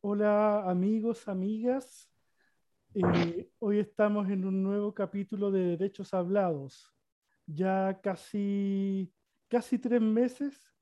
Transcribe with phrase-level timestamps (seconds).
[0.00, 2.08] Hola amigos, amigas.
[2.94, 6.94] Eh, hoy estamos en un nuevo capítulo de Derechos Hablados.
[7.46, 9.12] Ya casi,
[9.48, 10.72] casi tres meses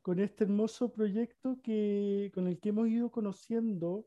[0.00, 4.06] con este hermoso proyecto que, con el que hemos ido conociendo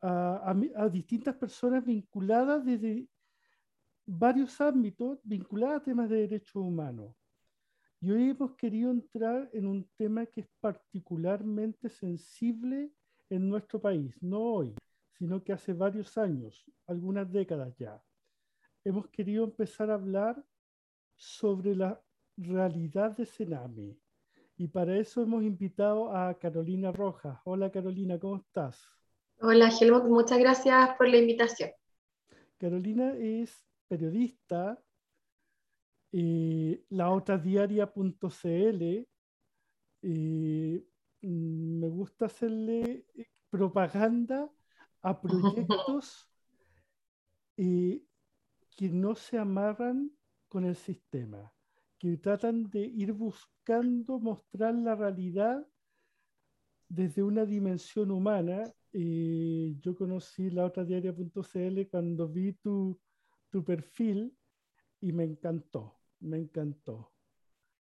[0.00, 3.08] a, a distintas personas vinculadas desde
[4.06, 7.16] varios ámbitos, vinculadas a temas de derechos humanos.
[8.00, 12.92] Y hoy hemos querido entrar en un tema que es particularmente sensible
[13.32, 14.74] en nuestro país, no hoy,
[15.18, 17.98] sino que hace varios años, algunas décadas ya.
[18.84, 20.44] Hemos querido empezar a hablar
[21.16, 21.98] sobre la
[22.36, 23.96] realidad de Sename.
[24.58, 27.38] Y para eso hemos invitado a Carolina Rojas.
[27.44, 28.86] Hola Carolina, ¿cómo estás?
[29.40, 31.70] Hola Helmut, muchas gracias por la invitación.
[32.58, 34.78] Carolina es periodista,
[36.12, 39.06] eh, la otra diaria.cl.
[40.04, 40.84] Eh,
[41.28, 44.50] me gusta hacerle eh, propaganda
[45.02, 46.30] a proyectos
[47.56, 48.02] eh,
[48.76, 50.10] que no se amarran
[50.48, 51.52] con el sistema,
[51.98, 55.66] que tratan de ir buscando mostrar la realidad
[56.88, 58.64] desde una dimensión humana.
[58.92, 63.00] yo conocí la otra diaria.cl cuando vi tu,
[63.48, 64.36] tu perfil
[65.00, 67.11] y me encantó me encantó.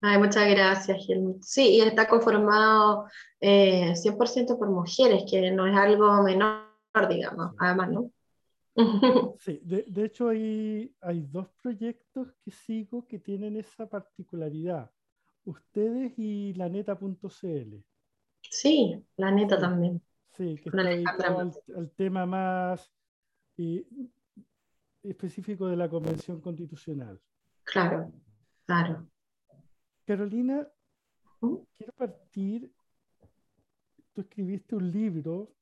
[0.03, 1.43] Ay, muchas gracias, Helmut.
[1.43, 3.07] Sí, y está conformado
[3.41, 6.65] 100% eh, por mujeres, que no es algo menor,
[7.09, 8.11] digamos, además, ¿no?
[9.41, 14.91] Sí, de, de, hecho hay, hay dos proyectos que sigo que tienen esa particularidad.
[15.45, 17.77] Ustedes y laneta.cl.
[18.43, 20.01] Sí, la neta también.
[20.37, 22.91] Sí, que está dedicado al, al, tema más
[23.59, 23.85] eh,
[25.03, 27.21] específico de la Convención Constitucional.
[27.65, 28.13] Claro.
[28.65, 29.07] Claro.
[30.11, 30.67] Carolina,
[31.39, 32.75] quiero partir.
[34.13, 35.55] Tú escribiste un libro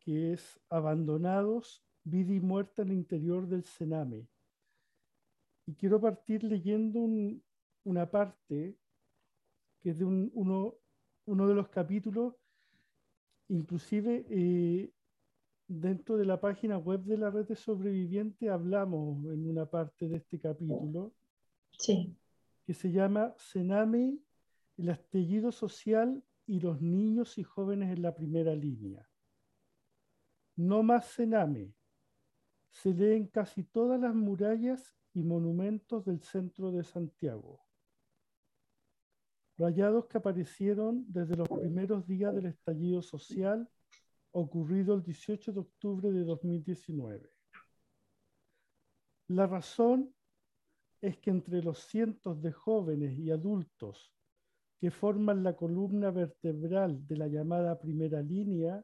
[0.00, 4.26] que es Abandonados, vida y muerte el interior del Sename.
[5.66, 6.98] Y quiero partir leyendo
[7.84, 8.76] una parte
[9.78, 10.74] que es de uno,
[11.26, 12.34] uno, de los capítulos,
[13.46, 14.92] inclusive eh,
[15.68, 20.16] dentro de la página web de la red de sobrevivientes hablamos en una parte de
[20.16, 21.14] este capítulo.
[21.78, 22.16] Sí
[22.70, 24.16] que se llama Sename,
[24.76, 29.10] el estallido social y los niños y jóvenes en la primera línea.
[30.54, 31.74] No más Sename.
[32.70, 37.60] Se lee en casi todas las murallas y monumentos del centro de Santiago.
[39.58, 43.68] Rayados que aparecieron desde los primeros días del estallido social
[44.30, 47.32] ocurrido el 18 de octubre de 2019.
[49.26, 50.14] La razón
[51.00, 54.12] es que entre los cientos de jóvenes y adultos
[54.78, 58.82] que forman la columna vertebral de la llamada primera línea,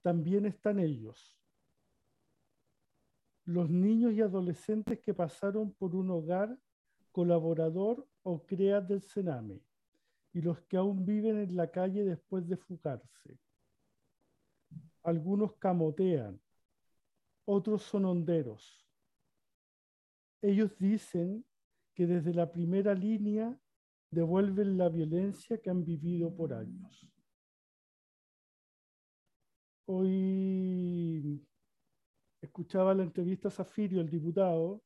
[0.00, 1.38] también están ellos.
[3.44, 6.58] Los niños y adolescentes que pasaron por un hogar
[7.10, 9.60] colaborador o CREA del Sename
[10.32, 13.38] y los que aún viven en la calle después de fugarse.
[15.02, 16.40] Algunos camotean,
[17.44, 18.81] otros son honderos
[20.42, 21.44] ellos dicen
[21.94, 23.58] que desde la primera línea
[24.10, 27.08] devuelven la violencia que han vivido por años.
[29.86, 31.46] Hoy
[32.40, 34.82] escuchaba la entrevista a Zafirio, el diputado,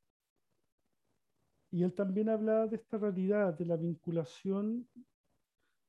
[1.70, 4.88] y él también hablaba de esta realidad, de la vinculación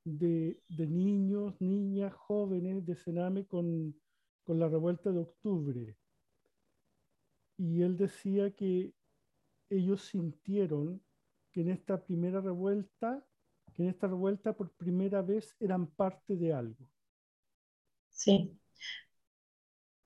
[0.04, 3.94] de, niños, niñas, jóvenes de Sename con,
[4.44, 5.98] con la revuelta de octubre.
[7.58, 8.94] Y él decía que
[9.70, 11.02] ellos sintieron
[11.52, 13.24] que en esta primera revuelta,
[13.74, 16.90] que en esta revuelta por primera vez eran parte de algo.
[18.10, 18.58] Sí.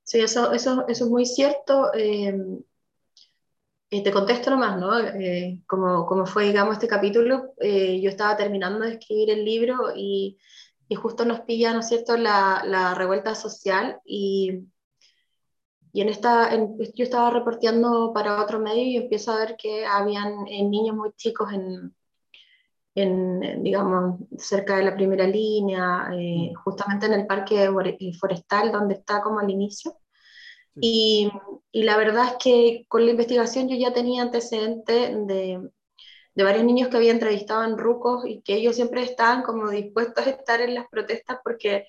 [0.04, 1.94] Sí, eso, eso, eso es muy cierto.
[1.94, 2.34] Eh,
[3.90, 4.98] te contesto nomás, ¿no?
[5.00, 9.94] Eh, como, como, fue, digamos, este capítulo, eh, yo estaba terminando de escribir el libro
[9.96, 10.38] y,
[10.88, 14.62] y justo nos pilla, ¿no es cierto?, la, la revuelta social y
[15.94, 20.48] y en esta, yo estaba reporteando para otro medio y empiezo a ver que habían
[20.48, 21.94] eh, niños muy chicos en,
[22.96, 26.56] en, digamos, cerca de la primera línea, eh, mm.
[26.64, 27.70] justamente en el parque
[28.20, 29.98] forestal donde está como al inicio.
[30.80, 31.30] Y,
[31.74, 35.70] y, la verdad es que con la investigación yo ya tenía antecedentes de,
[36.34, 40.26] de varios niños que había entrevistado en Rucos y que ellos siempre estaban como dispuestos
[40.26, 41.88] a estar en las protestas porque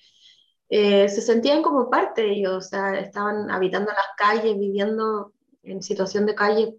[0.69, 5.33] eh, se sentían como parte de ellos, o sea, estaban habitando las calles, viviendo
[5.63, 6.75] en situación de calle.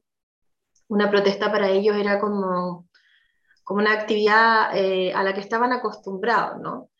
[0.88, 2.88] Una protesta para ellos era como,
[3.64, 6.90] como una actividad eh, a la que estaban acostumbrados, ¿no?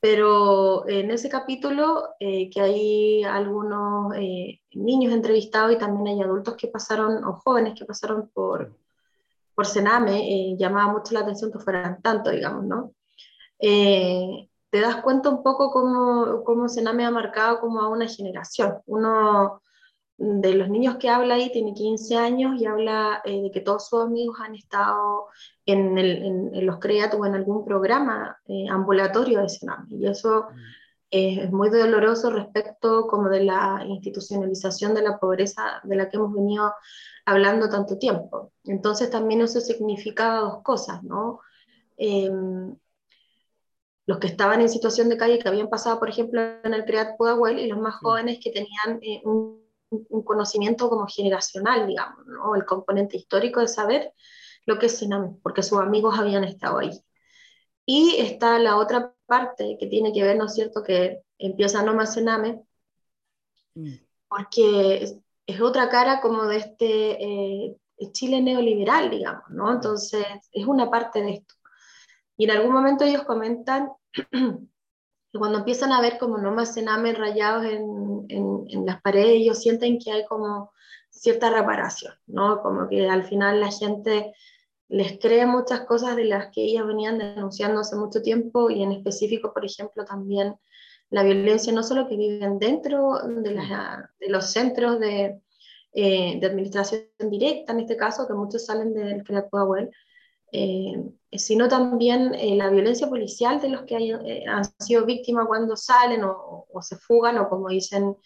[0.00, 6.54] Pero en ese capítulo, eh, que hay algunos eh, niños entrevistados y también hay adultos
[6.56, 8.76] que pasaron, o jóvenes que pasaron por,
[9.54, 12.92] por Sename, eh, llamaba mucho la atención que fueran tanto, digamos, ¿no?
[14.70, 18.78] Te das cuenta un poco cómo, cómo Sename ha marcado como a una generación.
[18.86, 19.62] Uno
[20.18, 23.88] de los niños que habla ahí tiene 15 años y habla eh, de que todos
[23.88, 25.26] sus amigos han estado
[25.66, 29.86] en, el, en, los CREAT o en algún programa eh, ambulatorio de Sename.
[29.90, 30.46] Y eso
[31.10, 36.32] es muy doloroso respecto como de la institucionalización de la pobreza de la que hemos
[36.32, 36.72] venido
[37.24, 38.52] hablando tanto tiempo.
[38.64, 41.40] Entonces también eso significaba dos cosas, ¿no?
[44.06, 47.16] Los que estaban en situación de calle, que habían pasado, por ejemplo, en el CREAT
[47.16, 52.54] Pudahuel, y los más jóvenes que tenían eh, un un conocimiento como generacional, digamos, ¿no?
[52.54, 54.12] el componente histórico de saber
[54.64, 56.90] lo que es Sename, porque sus amigos habían estado ahí.
[57.84, 61.94] Y está la otra parte que tiene que ver, ¿no es cierto?, que empieza no
[61.94, 62.64] más Sename,
[63.74, 63.94] mm.
[64.28, 67.76] porque es, otra cara como de este eh,
[68.12, 69.72] Chile neoliberal, digamos, ¿no?
[69.72, 71.54] Entonces, es una parte de esto.
[72.36, 73.90] Y en algún momento ellos comentan
[75.32, 80.12] cuando empiezan a ver como más cename rayados en, en, las paredes, ellos sienten que
[80.12, 80.72] hay como
[81.10, 82.62] cierta reparación, ¿no?
[82.62, 84.34] Como que al final la gente
[84.88, 88.92] les cree muchas cosas de las que ellas venían denunciando hace mucho tiempo y en
[88.92, 90.56] específico, por ejemplo, también
[91.10, 95.40] la violencia no solo que viven dentro de, los centros de,
[95.92, 99.90] eh, administración directa, en este caso, que muchos salen del CREAT Powell,
[100.52, 105.76] eh, sino también eh, la violencia policial de los que eh, han sido víctimas cuando
[105.76, 108.16] salen o, se fugan o como dicen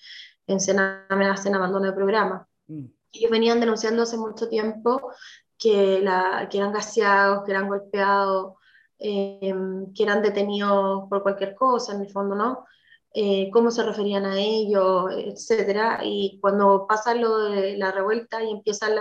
[0.47, 2.47] en Sename hacen abandono de programa.
[2.67, 2.87] Mm.
[3.13, 5.13] Ellos venían denunciando hace mucho tiempo
[5.59, 8.55] que, la, que eran gaseados, que eran golpeados,
[8.99, 12.67] que eran detenidos por cualquier cosa, en el fondo, ¿no?
[13.13, 16.01] Eh, cómo se referían a ellos, etcétera.
[16.05, 18.93] Y cuando pasa lo de la revuelta y empiezan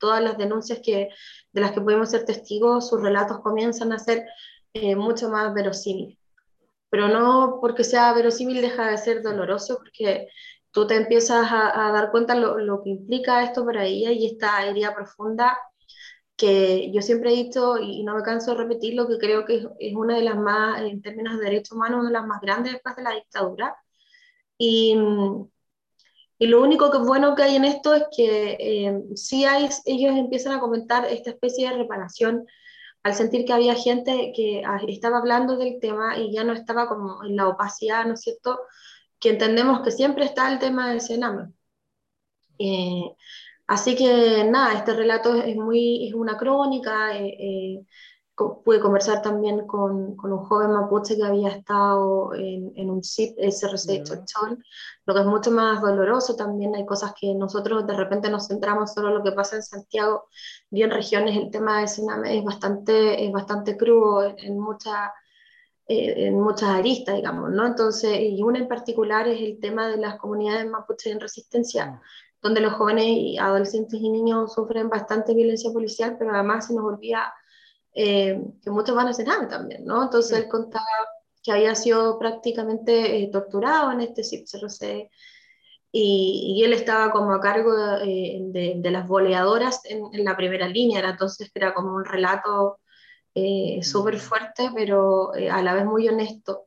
[0.00, 1.10] todas las denuncias que,
[1.52, 4.26] de las que pudimos ser testigos, sus relatos comienzan a ser
[4.74, 6.18] eh, mucho más verosímiles.
[6.90, 10.28] Pero no porque sea verosímil deja de ser doloroso, porque
[10.72, 14.26] tú te empiezas a, a dar cuenta lo, lo, que implica esto para ella y
[14.26, 15.56] esta herida profunda
[16.42, 19.94] que yo siempre he dicho, y no me canso de repetirlo, que creo que es,
[19.94, 22.96] una de las más, en términos de derechos humanos, una de las más grandes después
[22.96, 23.76] de la dictadura.
[24.58, 24.96] Y,
[26.38, 30.16] y lo único que bueno que hay en esto es que eh, sí hay, ellos
[30.16, 32.44] empiezan a comentar esta especie de reparación
[33.04, 36.88] al sentir que había gente que ah, estaba hablando del tema y ya no estaba
[36.88, 38.58] como en la opacidad, ¿no es cierto?
[39.20, 41.52] Que entendemos que siempre está el tema del Sename.
[42.58, 43.14] Eh,
[43.72, 47.16] Así que nada, este relato es, muy, es una crónica.
[47.16, 47.86] Eh, eh,
[48.36, 53.38] pude conversar también con, con, un joven mapuche que había estado en, en un SIP,
[53.38, 54.62] SRC Chochón,
[55.06, 56.74] lo que es mucho más doloroso también.
[56.74, 60.28] Hay cosas que nosotros de repente nos centramos solo en lo que pasa en Santiago
[60.70, 61.34] y en regiones.
[61.38, 65.10] El tema de Sename es bastante, es bastante crudo en, en muchas
[65.88, 67.66] eh, en muchas aristas, digamos, ¿no?
[67.66, 72.00] Entonces, y una en particular es el tema de las comunidades mapuche en resistencia, mm
[72.42, 76.84] donde los jóvenes y adolescentes y niños sufren bastante violencia policial, pero además se nos
[76.84, 77.32] olvida
[77.94, 80.02] eh, que muchos van a cenar también, ¿no?
[80.02, 80.84] Entonces él contaba
[81.42, 85.10] que había sido prácticamente eh, torturado en este CIPCRC
[85.92, 90.36] y, y, él estaba como a cargo de, eh, de, las boleadoras en, en, la
[90.36, 92.78] primera línea, era entonces era como un relato
[93.82, 94.18] súper mm.
[94.18, 96.66] fuerte, pero a la vez muy honesto.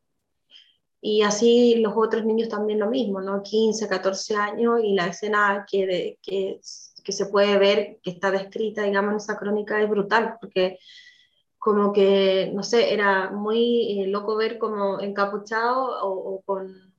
[1.07, 3.43] Y así los otros niños también lo mismo, ¿no?
[3.43, 6.59] 15, 14 años y la escena que, que,
[7.03, 10.79] que se puede ver, que está descrita, digamos, en esa crónica es brutal, porque
[11.59, 16.95] como que, no sé, era muy eh, loco ver como encapuchado o, con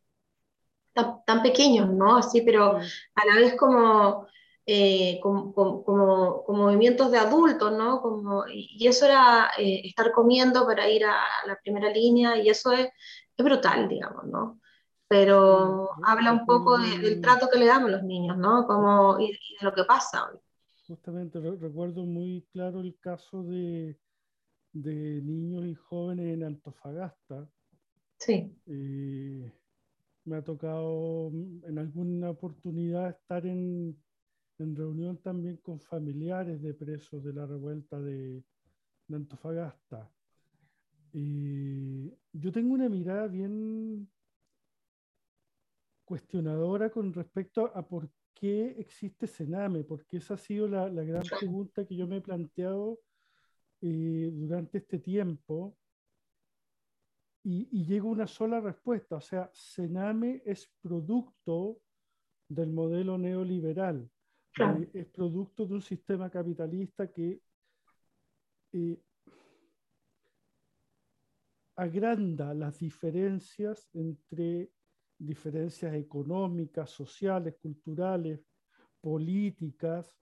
[0.92, 2.16] tan, tan, pequeños, ¿no?
[2.16, 4.28] Así, pero a la vez como,
[4.66, 8.00] eh, como, como, como, movimientos de adultos, ¿no?
[8.00, 12.72] Como, y eso era eh, estar comiendo para ir a la primera línea y eso
[12.72, 12.88] es
[13.36, 14.60] es brutal, digamos, ¿no?
[15.08, 18.66] Pero habla un poco del trato que le damos a los niños, ¿no?
[18.66, 20.38] Como, y, de lo que pasa hoy.
[20.88, 23.98] Justamente recuerdo muy claro el caso de,
[24.72, 27.48] de niños y jóvenes en Antofagasta.
[28.18, 28.52] Sí.
[28.66, 29.52] Eh,
[30.24, 33.96] me ha tocado en alguna oportunidad estar en,
[34.58, 38.42] en, reunión también con familiares de presos de la revuelta de,
[39.06, 40.10] de Antofagasta.
[41.18, 44.06] Y yo tengo una mirada bien
[46.04, 51.22] cuestionadora con respecto a por qué existe Sename, porque esa ha sido la, la gran
[51.22, 53.00] pregunta que yo me he planteado
[53.80, 55.78] eh, durante este tiempo.
[57.42, 61.80] y, y llega una sola respuesta, o sea, Sename es producto
[62.48, 64.10] del modelo neoliberal,
[64.58, 67.40] eh, es producto de un sistema capitalista que
[68.72, 68.98] eh,
[71.76, 74.70] agranda las diferencias entre
[75.18, 78.40] diferencias económicas, sociales, culturales,
[79.00, 80.18] políticas,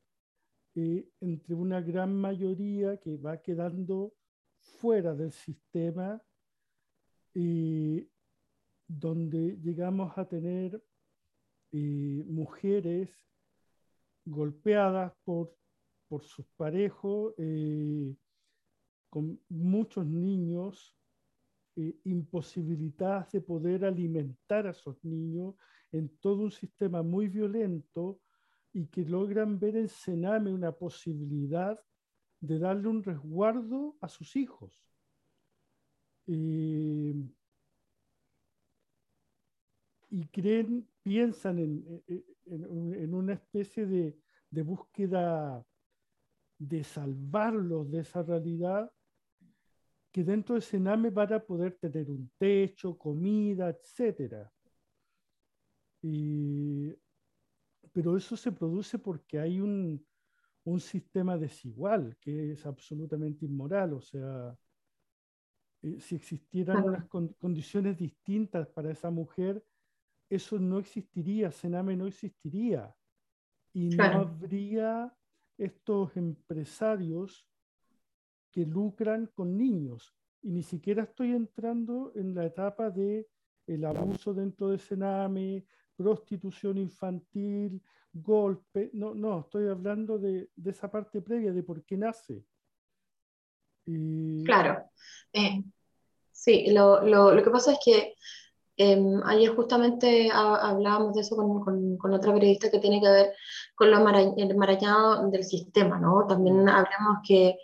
[0.75, 4.15] eh, entre una gran mayoría que va quedando
[4.61, 6.21] fuera del sistema,
[7.35, 8.09] eh,
[8.87, 10.83] donde llegamos a tener
[11.73, 13.11] eh, mujeres
[14.25, 15.57] golpeadas por,
[16.09, 17.35] por sus parejos,
[19.11, 20.97] con muchos niños
[21.77, 25.55] imposibilitadas de poder alimentar a esos niños
[25.93, 28.21] en todo un sistema muy violento
[28.73, 31.79] y que logran ver en Sename una posibilidad
[32.41, 34.85] de darle un resguardo a sus hijos.
[36.27, 37.15] Eh,
[40.11, 45.65] y creen, piensan en, una especie de, búsqueda
[46.59, 48.93] de salvarlos de esa realidad,
[50.15, 54.49] que dentro de Sename van a poder tener un techo, comida, etc.
[56.03, 56.95] Y
[57.93, 60.07] pero eso se produce porque hay un,
[60.63, 63.95] un sistema desigual que es absolutamente inmoral.
[63.95, 64.57] O sea,
[65.83, 69.65] eh, si existieran unas condiciones distintas para esa mujer,
[70.31, 72.95] eso no existiría, Sename no existiría.
[73.73, 75.13] Y no habría
[75.59, 77.45] estos empresarios
[78.55, 80.15] que lucran con niños.
[80.43, 83.27] Y ni siquiera estoy entrando en la etapa de
[83.67, 85.65] el abuso dentro de Sename,
[85.97, 87.83] prostitución infantil,
[88.13, 88.91] golpe.
[88.93, 92.45] No, no, estoy hablando de, esa parte previa, de por qué nace.
[94.45, 94.85] Claro.
[95.33, 95.65] Eh,
[96.31, 98.15] sí, lo, que pasa es que
[98.77, 103.35] em, ayer justamente hablábamos de eso con, otra periodista que tiene que ver
[103.75, 106.25] con lo enmarañado del sistema, ¿no?
[106.29, 107.59] También hablamos que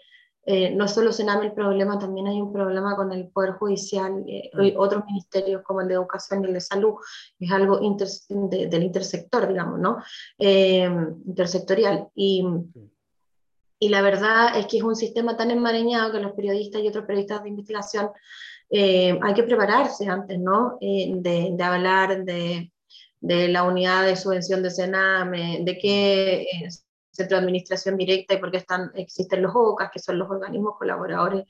[0.53, 4.51] eh, no solo se el problema, también hay un problema con el Poder Judicial eh,
[4.61, 6.95] y otros ministerios como el de Educación y el de Salud,
[7.39, 9.99] es algo del intersector, digamos, ¿no?
[10.41, 10.91] Eh,
[11.25, 12.09] intersectorial.
[12.17, 12.45] Y,
[13.79, 17.05] y, la verdad es que es un sistema tan enmarañado que los periodistas y otros
[17.05, 18.11] periodistas de investigación
[18.73, 20.79] hay que prepararse antes, ¿no?
[20.81, 22.73] De, de, hablar de,
[23.21, 26.47] de la unidad de subvención de Sename, de qué
[27.11, 31.47] centro de administración directa y porque están, existen los OCAS, que son los organismos colaboradores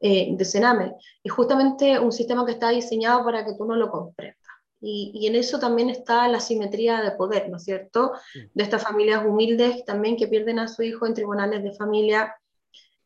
[0.00, 0.94] eh, de Sename.
[1.22, 4.38] Es justamente un sistema que está diseñado para que tú no lo comprendas.
[4.80, 8.12] Y, y, en eso también está la simetría de poder, ¿no es cierto?
[8.54, 12.36] De estas familias humildes también que pierden a su hijo en tribunales de familia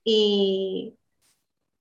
[0.05, 0.99] y,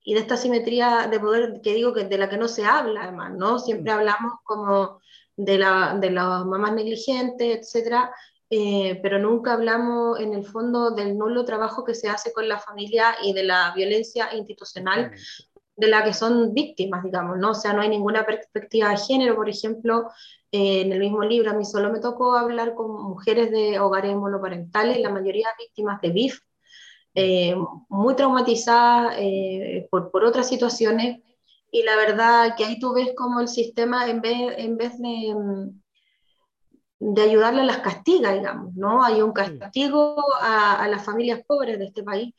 [0.04, 3.04] y de esta simetría de poder que digo que de la que no se habla
[3.04, 3.60] además, ¿no?
[3.60, 5.02] Siempre hablamos como
[5.36, 8.14] de, la, de las mamás negligentes, etcétera,
[8.54, 12.60] eh, pero nunca hablamos en el fondo del nulo trabajo que se hace con la
[12.60, 15.12] familia y de la violencia institucional
[15.78, 17.52] de la que son víctimas, digamos, ¿no?
[17.52, 20.10] O sea, no hay ninguna perspectiva de género, por ejemplo,
[20.52, 24.14] eh, en el mismo libro a mí solo me tocó hablar con mujeres de hogares
[24.18, 26.42] monoparentales, la mayoría víctimas de BIF,
[27.16, 27.56] eh,
[27.88, 29.16] muy traumatizadas
[29.90, 31.22] por, por, otras situaciones,
[31.72, 35.34] y la verdad que ahí tú ves como el sistema, en vez, en vez de
[35.34, 35.82] mm,
[37.02, 39.04] de ayudarle a las castigas, digamos, ¿no?
[39.04, 42.34] Hay un castigo a, las familias pobres de este país.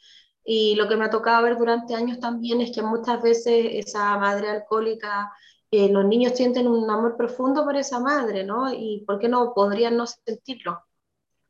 [0.44, 4.16] Y lo que me ha tocado ver durante años también es que muchas veces esa
[4.18, 5.32] madre alcohólica,
[5.70, 8.72] eh, los niños sienten un amor profundo por esa madre, ¿no?
[8.72, 10.84] Y ¿por qué no podrían no sentirlo?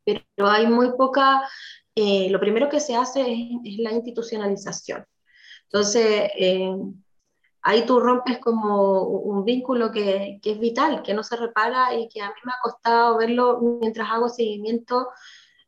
[0.03, 1.47] Pero hay muy poca,
[1.95, 3.21] eh, lo primero que se hace
[3.63, 5.05] es, la institucionalización.
[5.65, 6.75] Entonces, eh,
[7.63, 12.09] ahí tú rompes como un vínculo que, que, es vital, que no se repara y
[12.09, 15.09] que a mí me ha costado verlo mientras hago seguimiento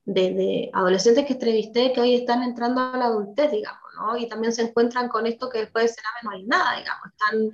[0.04, 4.18] de, de, adolescentes que entrevisté que hoy están entrando a la adultez, digamos, ¿no?
[4.18, 7.52] Y también se encuentran con esto que después de ser no hay nada, digamos, están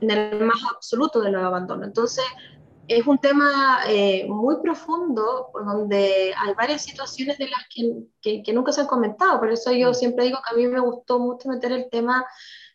[0.00, 1.84] en el más absoluto de los abandono.
[1.84, 2.24] Entonces,
[2.88, 8.52] es un tema eh, muy profundo donde hay varias situaciones de las que, que, que,
[8.52, 9.38] nunca se han comentado.
[9.38, 9.94] Por eso yo mm.
[9.94, 12.24] siempre digo que a mí me gustó mucho meter el tema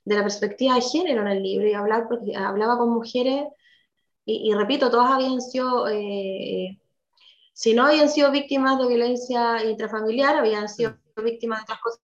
[0.06, 3.46] de la perspectiva de género en el libro y hablar, porque hablaba con mujeres
[4.28, 6.80] y, repito, todas habían sido, eh,
[7.54, 12.02] si no habían sido víctimas de violencia intrafamiliar, habían sido víctimas de otras cosas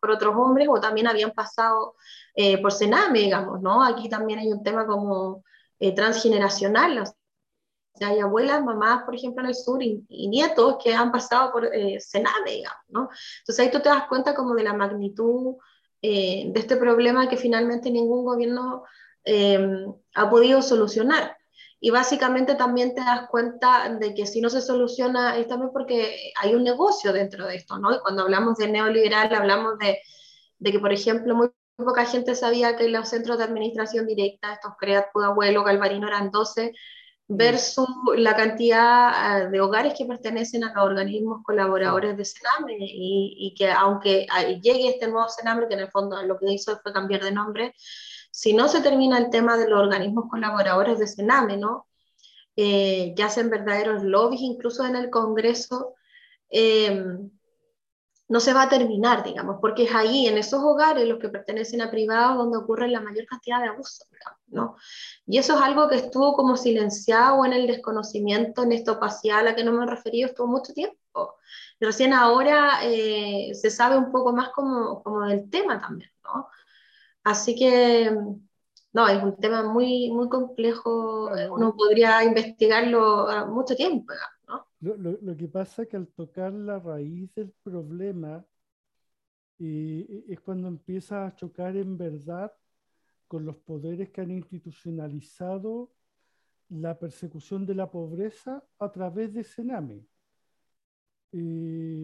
[0.00, 1.96] por otros hombres o también habían pasado
[2.34, 3.82] eh, por Sename, digamos, ¿no?
[3.82, 5.42] Aquí también hay un tema como
[5.80, 7.06] eh, transgeneracional, o
[7.96, 11.68] sea, hay abuelas, mamás, por ejemplo, en el sur y, nietos que han pasado por
[11.98, 13.08] Sename, digamos, ¿no?
[13.40, 15.56] Entonces ahí tú te das cuenta como de la magnitud
[16.02, 18.84] eh, de este problema que finalmente ningún gobierno
[19.24, 21.36] em, ha podido solucionar.
[21.80, 26.32] Y básicamente también te das cuenta de que si no se soluciona es también porque
[26.40, 28.00] hay un negocio dentro de esto, ¿no?
[28.00, 30.00] Cuando hablamos de neoliberal hablamos de,
[30.58, 34.72] de que, por ejemplo, muy poca gente sabía que los centros de administración directa, estos
[34.78, 36.72] CREAT, Pudahuelo, Galvarino eran 12,
[37.28, 43.36] versus la cantidad eh, de hogares que pertenecen a los organismos colaboradores de Sename y,
[43.38, 44.26] y, que aunque
[44.62, 47.74] llegue este nuevo Sename, que en el fondo lo que hizo fue cambiar de nombre,
[48.30, 51.86] si no se termina el tema de los organismos colaboradores de Sename, ¿no?
[52.56, 55.94] Eh, hacen verdaderos lobbies incluso en el Congreso,
[56.50, 57.04] eh,
[58.28, 61.80] no se va a terminar, digamos, porque es ahí, en esos hogares, los que pertenecen
[61.80, 64.06] a privados, donde ocurre la mayor cantidad de abusos,
[64.48, 64.76] ¿no?
[65.26, 69.42] Y eso es algo que estuvo como silenciado en el desconocimiento, en esta opacidad a
[69.42, 71.36] la que no me he referido, estuvo mucho tiempo.
[71.80, 76.48] Y recién ahora eh, se sabe un poco más como, como del tema también, ¿no?
[77.24, 78.10] Así que,
[78.92, 84.12] no, es un tema muy, muy complejo, uno podría investigarlo mucho tiempo,
[84.80, 88.44] lo, que pasa es que al tocar la raíz del problema
[89.58, 92.52] eh, es cuando empieza a chocar en verdad
[93.26, 95.90] con los poderes que han institucionalizado
[96.68, 100.06] la persecución de la pobreza a través de Sename.
[101.32, 102.02] Eh,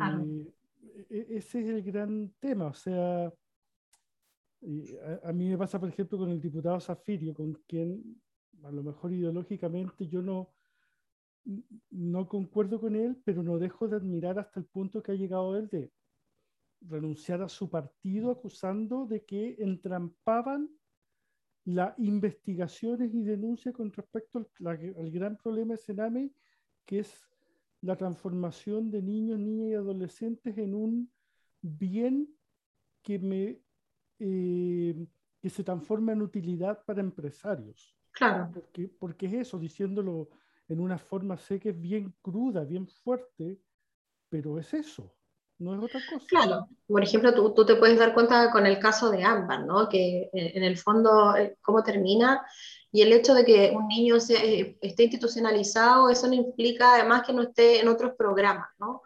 [1.11, 6.19] e, ese es el gran tema, o sea, a, a, mí me pasa, por ejemplo,
[6.19, 8.21] con el diputado Zafirio, con quien
[8.65, 10.51] a lo mejor ideológicamente yo no,
[11.91, 15.57] no concuerdo con él, pero no dejo de admirar hasta el punto que ha llegado
[15.57, 15.93] él de
[16.81, 20.69] renunciar a su partido acusando de que entrampaban
[21.65, 26.31] las investigaciones y denuncias con respecto al, al, gran problema de Sename,
[26.85, 27.27] que es
[27.81, 31.11] la transformación de niños, niñas y adolescentes en un
[31.63, 32.29] bien
[33.03, 33.61] que, me,
[34.19, 35.07] eh,
[35.41, 37.97] que se transforma en utilidad para empresarios.
[38.13, 38.51] Claro.
[38.53, 40.29] Porque, porque es eso, diciéndolo
[40.69, 43.61] en una forma, sé que es bien cruda, bien fuerte,
[44.29, 45.15] pero es eso,
[45.59, 46.27] no es otra cosa.
[46.29, 49.89] Claro, por ejemplo, tú, tú te puedes dar cuenta con el caso de Ámbar, ¿no?
[49.89, 52.45] Que en, el fondo, eh, cómo termina,
[52.91, 57.23] y el hecho de que un niño se, eh, esté institucionalizado, eso no implica además
[57.27, 59.03] que no esté en otros programas, ¿no?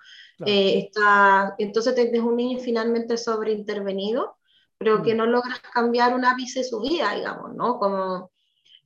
[0.46, 4.36] Eh, está, entonces es un niño finalmente sobreintervenido,
[4.78, 5.16] pero que mm.
[5.16, 7.78] no logras cambiar un ápice de su vida, digamos, ¿no?
[7.78, 8.30] Como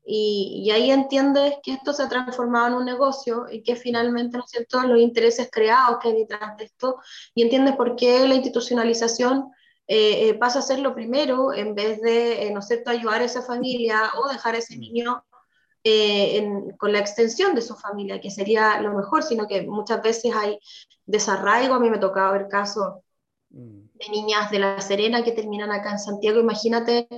[0.05, 4.45] y, ahí entiendes que esto se ha transformado en un negocio y que finalmente, ¿no
[4.45, 6.97] es cierto?, los intereses creados que hay detrás de esto,
[7.35, 9.51] y entiendes por qué la institucionalización
[9.87, 13.23] eh, eh, pasa a ser lo primero en vez de, eh, ¿no es cierto?, ayudar
[13.23, 14.81] a esa familia o dejar a ese mm.
[14.81, 15.25] niño
[16.79, 20.57] con la extensión de su familia, que sería lo mejor, sino que muchas veces hay
[21.07, 23.01] desarraigo, a mí me tocaba ver casos
[23.51, 23.92] mm.
[24.03, 27.09] De niñas de La Serena que terminan acá en Santiago, imagínate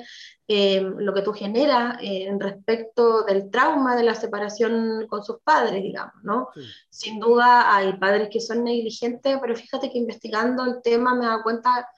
[0.46, 5.40] eh, lo que tú generas eh, en respecto del trauma de la separación con sus
[5.42, 6.48] padres, digamos, ¿no?
[6.90, 11.42] Sin duda hay padres que son negligentes, pero fíjate que investigando el tema me da
[11.42, 11.88] cuenta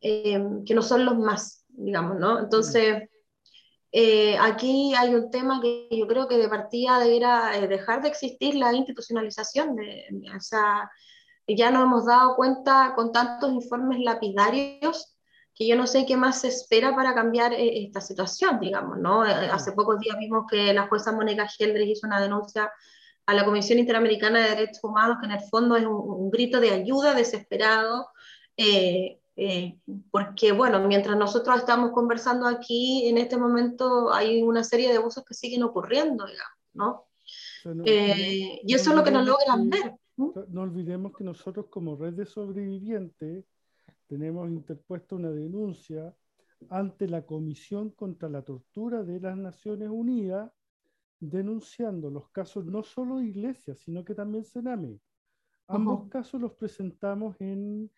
[0.00, 2.38] eh, que no son los más, digamos, ¿no?
[2.38, 3.08] Entonces,
[4.40, 8.72] aquí hay un tema que yo creo que de partida debería dejar de existir la
[8.74, 10.04] institucionalización, de,
[10.36, 10.90] o sea,
[11.48, 15.16] ya nos hemos dado cuenta con tantos informes lapidarios
[15.54, 19.24] que yo no sé qué más se espera para cambiar eh, esta situación, digamos, ¿no?
[19.24, 22.70] Eh, hace pocos días vimos que la jueza Mónica Geldrich hizo una denuncia
[23.24, 26.70] a la Comisión Interamericana de Derechos Humanos, que en el fondo es un, grito de
[26.70, 28.08] ayuda desesperado,
[28.56, 29.18] eh,
[30.10, 35.24] porque, bueno, mientras nosotros estamos conversando aquí, en este momento hay una serie de abusos
[35.24, 37.06] que siguen ocurriendo, digamos, ¿no?
[37.84, 39.94] y eso es lo que no logran ver.
[40.16, 43.44] No olvidemos que nosotros como red de sobrevivientes
[44.06, 46.14] tenemos interpuesta una denuncia
[46.70, 50.50] ante la Comisión contra la Tortura de las Naciones Unidas,
[51.20, 54.98] denunciando los casos no solo de Iglesia, sino que también Sename.
[55.68, 57.90] Ambos casos los presentamos en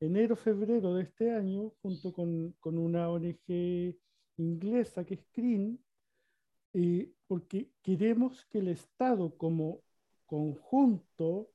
[0.00, 3.96] enero-febrero de este año, junto con, con, una ONG
[4.36, 5.78] inglesa que es CRIN,
[6.72, 9.82] eh, porque queremos que el Estado como
[10.26, 11.51] conjunto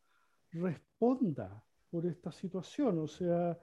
[0.59, 2.99] responda por esta situación.
[2.99, 3.57] O sea,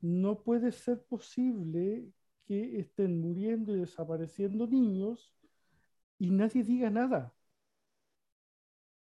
[0.00, 2.12] no puede ser posible
[2.46, 5.34] que estén muriendo y desapareciendo niños
[6.18, 7.34] y nadie diga nada.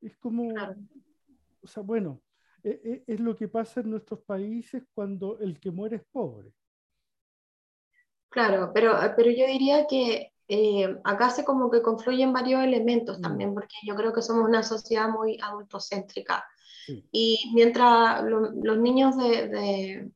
[0.01, 0.53] Es como,
[1.62, 2.23] o sea, bueno,
[2.62, 6.53] e, e, es, lo que pasa en nuestros países cuando el que muere es pobre.
[8.29, 13.23] Claro, pero, pero yo diría que eh, acá se como que confluyen varios elementos mm.
[13.23, 16.44] también, porque yo creo que somos una sociedad muy adultocéntrica.
[17.12, 20.11] Y mientras los niños de,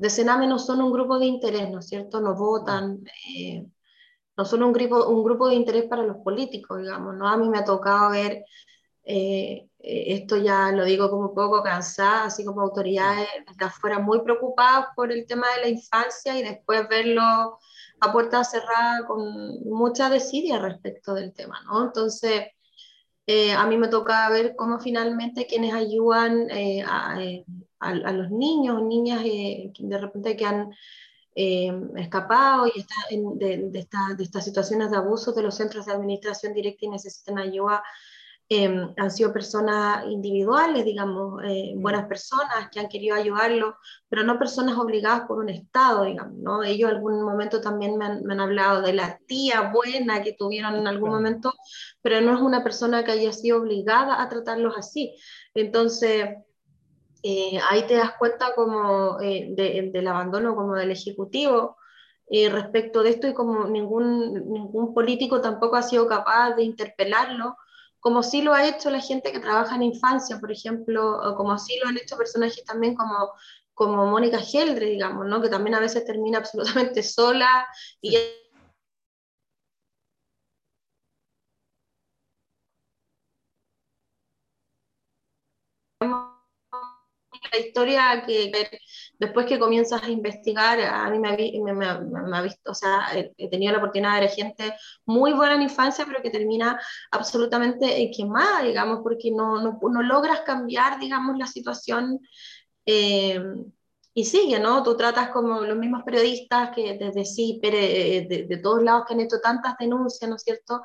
[0.00, 2.22] de Sename no son un grupo de interés, ¿no es cierto?
[2.22, 3.04] No votan,
[3.36, 3.66] eh,
[4.34, 7.28] no son un grupo, un grupo de interés para los políticos, digamos, ¿no?
[7.28, 8.44] A mí me ha tocado ver,
[9.04, 13.98] eh, eh, esto ya lo digo como un poco cansada, así como autoridades de afuera
[13.98, 17.58] muy preocupadas por el tema de la infancia y después verlo
[18.00, 19.20] a puerta cerrada con
[19.64, 21.84] mucha desidia respecto del tema, ¿no?
[21.84, 22.44] Entonces,
[23.30, 26.48] eh, a mí me toca ver cómo finalmente quienes ayudan
[26.86, 27.18] a,
[27.78, 30.70] a, los niños niñas de repente que han
[31.34, 35.92] eh, escapado y está de, de, de, estas situaciones de abuso de los centros de
[35.92, 37.84] administración directa y necesitan ayuda,
[38.50, 41.80] em, han sido personas individuales, digamos, eh, mm.
[41.80, 43.76] buenas personas que han querido ayudarlo,
[44.08, 46.62] pero no personas obligadas por un Estado, digamos, ¿no?
[46.62, 50.34] Ellos en algún momento también me han, me han hablado de la tía buena que
[50.34, 51.54] tuvieron en algún momento,
[52.02, 55.16] pero no es una persona que haya sido obligada a tratarlos así.
[55.54, 56.28] Entonces,
[57.22, 59.54] eh, ahí te das cuenta como eh,
[59.92, 61.76] del abandono como del Ejecutivo
[62.30, 67.56] eh, respecto de esto y como ningún, ningún político tampoco ha sido capaz de interpelarlo,
[68.00, 71.58] como sí lo ha hecho la gente que trabaja en infancia, por ejemplo, o como
[71.58, 73.32] sí lo han hecho personajes también como,
[73.74, 75.40] como Mónica Geldre, digamos, ¿no?
[75.40, 77.66] que también a veces termina absolutamente sola
[78.00, 78.16] y
[87.52, 88.52] la historia que
[89.18, 93.78] después que comienzas a investigar, a mí me, ha visto, o sea, he, tenido la
[93.78, 94.74] oportunidad de ver gente
[95.06, 96.78] muy buena en infancia, pero que termina
[97.10, 102.20] absolutamente quemada, digamos, porque no, no, no logras cambiar, digamos, la situación.
[102.86, 103.40] Eh,
[104.12, 104.82] y sigue, ¿no?
[104.82, 109.14] Tú tratas como los mismos periodistas que desde sí, de, de, de, todos lados que
[109.14, 110.82] han hecho tantas denuncias, ¿no es cierto?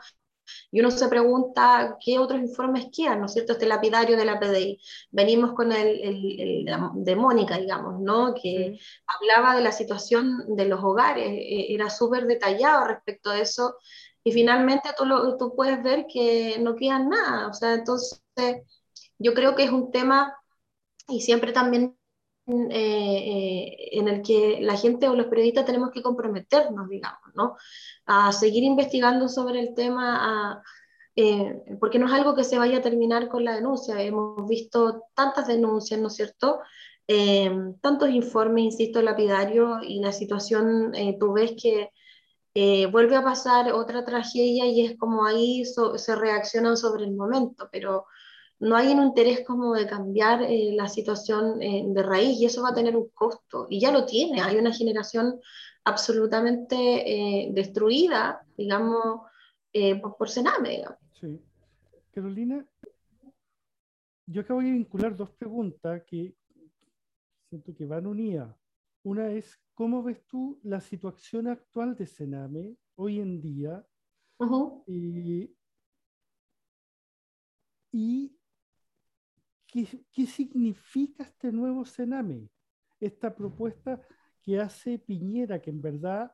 [0.71, 3.53] Y uno se pregunta qué otros informes quedan, ¿no es cierto?
[3.53, 4.79] Este lapidario de la PDI.
[5.11, 8.33] Venimos con el, el, de Mónica, digamos, ¿no?
[8.33, 13.77] Que hablaba de la situación de los hogares, eh, era súper detallado respecto a eso.
[14.23, 17.47] Y finalmente tú, lo, tú puedes ver que no queda nada.
[17.47, 18.21] O sea, entonces
[19.17, 20.35] yo creo que es un tema
[21.07, 21.97] y siempre también
[22.47, 27.55] eh, eh, en el que la gente o los periodistas tenemos que comprometernos, digamos, ¿no?
[28.05, 30.61] A seguir investigando sobre el tema,
[31.15, 33.99] eh, porque no es algo que se vaya a terminar con la denuncia.
[33.99, 36.59] Hemos visto tantas denuncias, ¿no es cierto?
[37.81, 41.91] tantos informes, insisto, lapidarios y la situación, tú ves que
[42.91, 48.07] vuelve a pasar otra tragedia y es como ahí se reaccionan sobre el momento, pero
[48.59, 52.63] no hay un interés como de cambiar eh, la situación eh, de raíz y eso
[52.63, 54.41] va a tener un costo y ya lo tiene.
[54.41, 55.39] Hay una generación
[55.83, 59.21] absolutamente eh, destruida, digamos,
[60.01, 60.83] por, por Sename.
[61.19, 61.39] Sí.
[62.11, 62.65] Carolina,
[64.25, 66.33] yo acabo de vincular dos preguntas que
[67.49, 68.55] siento que van unidas.
[69.03, 73.85] Una es, ¿cómo ves tú la situación actual de Sename hoy en día?
[74.87, 75.55] y,
[77.91, 78.35] y
[80.11, 82.49] ¿qué, significa este nuevo Sename?
[82.99, 84.01] Esta propuesta
[84.41, 86.31] que hace Piñera, que en verdad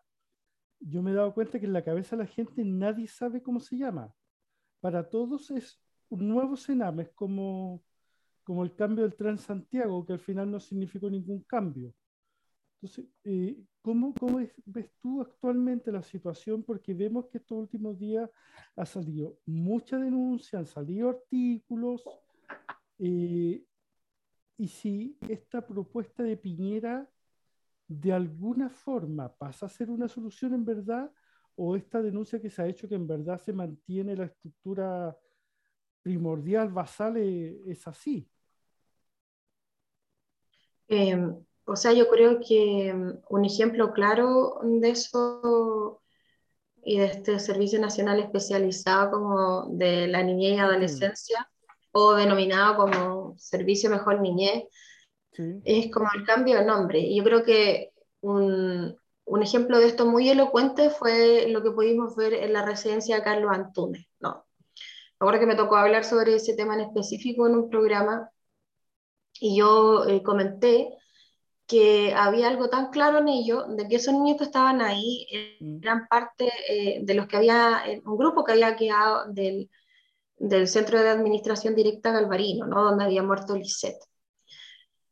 [0.79, 3.59] yo me he dado cuenta que en la cabeza de la gente nadie sabe cómo
[3.59, 4.13] se llama.
[4.79, 7.83] Para todos es un nuevo Sename, es como,
[8.43, 11.93] como el cambio del Transantiago, que al final no significó ningún cambio.
[12.75, 16.63] Entonces, eh, ¿cómo, ¿cómo, ves tú actualmente la situación?
[16.63, 18.29] Porque vemos que estos últimos días
[18.75, 22.03] ha salido mucha denuncia, han salido artículos,
[23.03, 23.65] eh,
[24.57, 27.09] y si esta propuesta de Piñera
[27.87, 31.11] de alguna forma pasa a ser una solución en verdad,
[31.55, 35.17] o esta denuncia que se ha hecho que en verdad se mantiene la estructura
[36.03, 38.29] primordial, basal, eh, es así.
[40.87, 41.35] Em,
[41.65, 46.01] o sea, yo creo que em, un ejemplo claro de eso
[46.83, 51.51] y de este Servicio Nacional Especializado como de la niñez y mm.
[51.91, 54.65] O denominado como Servicio Mejor Niñez,
[55.63, 56.99] es como el cambio de nombre.
[56.99, 62.15] Y yo creo que un, un, ejemplo de esto muy elocuente fue lo que pudimos
[62.15, 64.05] ver en la residencia de Carlos Antunes.
[64.19, 64.45] ¿no?
[65.19, 68.29] Ahora que me tocó hablar sobre ese tema en específico en un programa,
[69.39, 70.97] y yo eh, comenté
[71.65, 75.25] que había algo tan claro en ello, de que esos niños que estaban ahí
[75.59, 75.77] mm.
[75.81, 79.69] eran parte eh, de los que había, un grupo que había quedado del
[80.41, 82.83] del Centro de Administración Directa Galvarino, ¿no?
[82.83, 84.03] donde había muerto Lisette.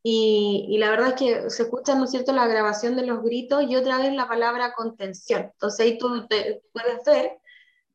[0.01, 3.63] Y, la verdad es que se escucha, ¿no es cierto?, la grabación de los gritos
[3.67, 5.51] y otra vez la palabra contención.
[5.53, 7.37] Entonces ahí tú te, puedes ver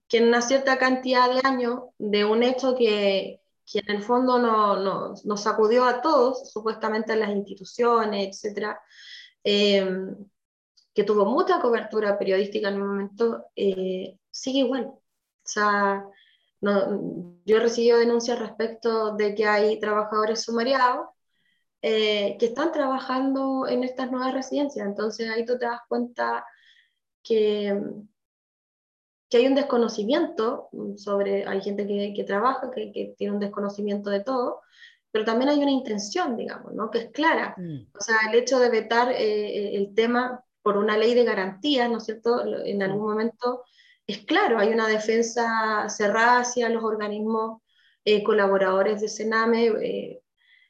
[0.08, 4.38] que en una cierta cantidad de años de un hecho que, que en el fondo
[4.38, 8.76] nos no, nos sacudió a todos, supuestamente a las instituciones, etc.,
[9.42, 9.86] eh,
[10.94, 14.84] que tuvo mucha cobertura periodística en un momento, eh, sigue igual.
[14.84, 15.00] O
[15.42, 16.04] sea,
[16.64, 21.08] no, yo he recibido denuncias respecto de que hay trabajadores sumariados
[21.82, 24.86] eh, que están trabajando en estas nuevas residencias.
[24.86, 26.46] Entonces ahí tú te das cuenta
[27.22, 27.78] que,
[29.28, 34.08] que hay un desconocimiento sobre, hay gente que, que trabaja, que, que, tiene un desconocimiento
[34.08, 34.62] de todo,
[35.10, 36.90] pero también hay una intención, digamos, ¿no?
[36.90, 37.54] que es clara.
[37.58, 37.88] Mm.
[37.94, 41.98] O sea, el hecho de vetar eh, el tema por una ley de garantías, ¿no
[41.98, 42.42] es cierto?
[42.64, 43.64] En algún momento
[44.06, 47.62] es claro, hay una defensa cerrada hacia los organismos
[48.04, 50.20] eh, colaboradores de Sename eh,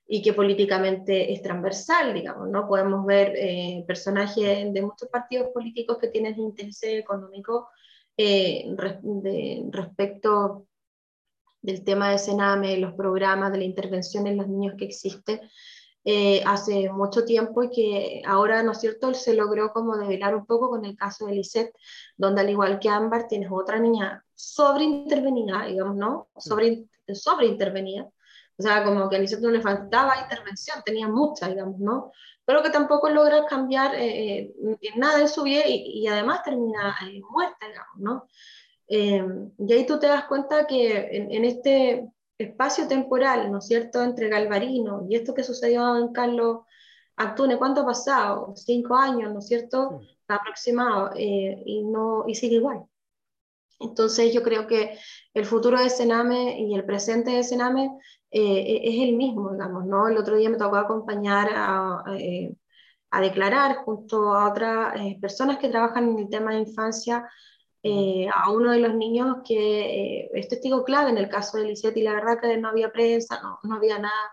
[0.07, 2.69] y que políticamente es transversal, digamos, ¿no?
[2.69, 7.69] Podemos ver eh, personajes de muchos partidos políticos que tienen interés económico
[9.73, 10.69] respecto
[11.61, 15.41] del tema de Sename, los programas, de la intervención en los niños que existe,
[16.07, 20.45] eh, hace mucho tiempo y que ahora, ¿no es cierto?, se logró como develar un
[20.45, 21.75] poco con el caso de Lisette,
[22.19, 26.29] donde al igual que Ámbar tienes otra niña sobreintervenida, digamos, ¿no?
[26.37, 28.11] Sobre, sobreintervenida.
[28.57, 32.13] O sea, como que a Lisette no le faltaba intervención, tenía mucha, digamos, ¿no?
[32.45, 34.53] Pero que tampoco logra cambiar eh, eh,
[34.97, 36.99] nada en su vida y, y además termina
[37.31, 38.29] muerta, digamos, ¿no?
[38.87, 42.07] y ahí tú te das cuenta que en, en este
[42.39, 46.61] espacio temporal, ¿no es cierto?, entre Galvarino y esto que sucedió en Carlos
[47.17, 48.55] Actune, ¿cuánto ha pasado?
[48.57, 52.85] Cinco años, ¿no es cierto?, aproximado, eh, y, no, y sigue igual.
[53.79, 54.99] Entonces yo creo que
[55.35, 57.91] el futuro de Sename y el presente de Sename
[58.31, 60.09] eh, es el mismo, digamos, ¿no?
[60.09, 62.57] El otro día me tocó acompañar a, a eh,
[63.21, 67.29] declarar junto a otras personas que trabajan en el tema de infancia
[67.87, 71.65] eh, a uno de los niños que eh, es testigo clave en el caso de
[71.65, 74.33] Lisette y la verdad que no había prensa, no, no había nada,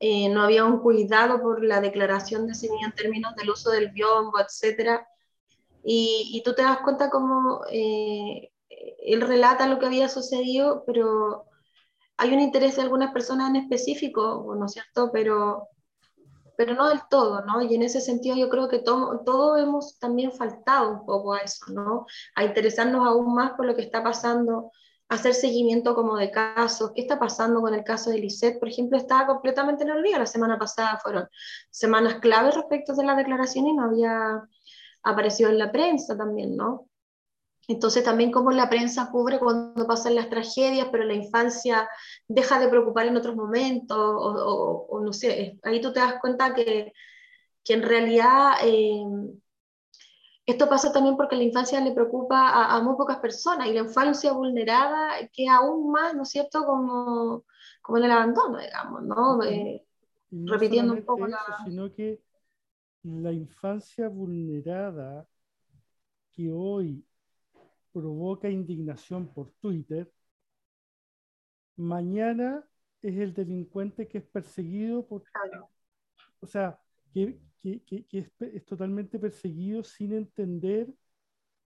[0.00, 3.70] eh, no había un cuidado por la declaración de ese niño en términos del uso
[3.70, 5.00] del biombo, etc.
[5.82, 11.46] Y, y tú te das cuenta como él relata lo que había sucedido, pero
[12.18, 15.10] hay un interés de algunas personas en específico, ¿no es cierto?
[15.10, 15.68] Pero
[16.56, 17.62] pero no del todo, ¿no?
[17.62, 21.38] Y en ese sentido yo creo que todos todo hemos también faltado un poco a
[21.38, 22.06] eso, ¿no?
[22.34, 24.72] A interesarnos aún más por lo que está pasando,
[25.08, 28.96] hacer seguimiento como de casos, qué está pasando con el caso de Lisette, por ejemplo,
[28.98, 31.28] estaba completamente en el día, la semana pasada fueron
[31.70, 34.42] semanas claves respecto de la declaración y no había
[35.02, 36.88] aparecido en la prensa también, ¿no?
[37.68, 41.88] Entonces también como la prensa cubre cuando pasan las tragedias, pero la infancia
[42.28, 46.92] deja de preocupar en otros momentos, o, no sé, ahí tú te das cuenta que,
[47.62, 49.02] que en realidad eh,
[50.46, 54.32] esto pasa también porque la infancia le preocupa a, muy pocas personas y la infancia
[54.32, 57.44] vulnerada que aún más, ¿no es cierto?, como,
[57.80, 59.42] como en el abandono, digamos, ¿no?
[59.42, 59.86] Eh,
[60.30, 62.20] repitiendo un poco eso, Sino que
[63.04, 65.26] la infancia vulnerada
[66.30, 67.04] que hoy
[67.94, 70.10] provoca indignación por Twitter,
[71.76, 72.64] mañana
[73.00, 75.22] es el delincuente que es perseguido por...
[76.40, 76.78] O sea,
[77.12, 77.38] que,
[78.10, 80.92] es, totalmente perseguido sin entender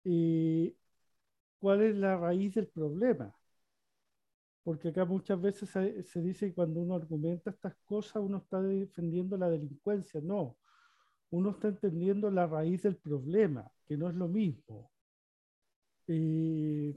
[0.05, 0.75] eh,
[1.59, 3.35] cuál es la raíz del problema.
[4.63, 8.61] Porque acá muchas veces se, se, dice que cuando uno argumenta estas cosas, uno está
[8.61, 10.21] defendiendo la delincuencia.
[10.21, 10.59] No,
[11.31, 14.91] uno está entendiendo la raíz del problema, que no es lo mismo.
[16.13, 16.93] Eh,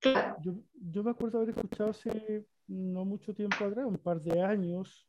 [0.00, 5.06] yo, yo, me acuerdo haber escuchado hace no mucho tiempo atrás, un par de años,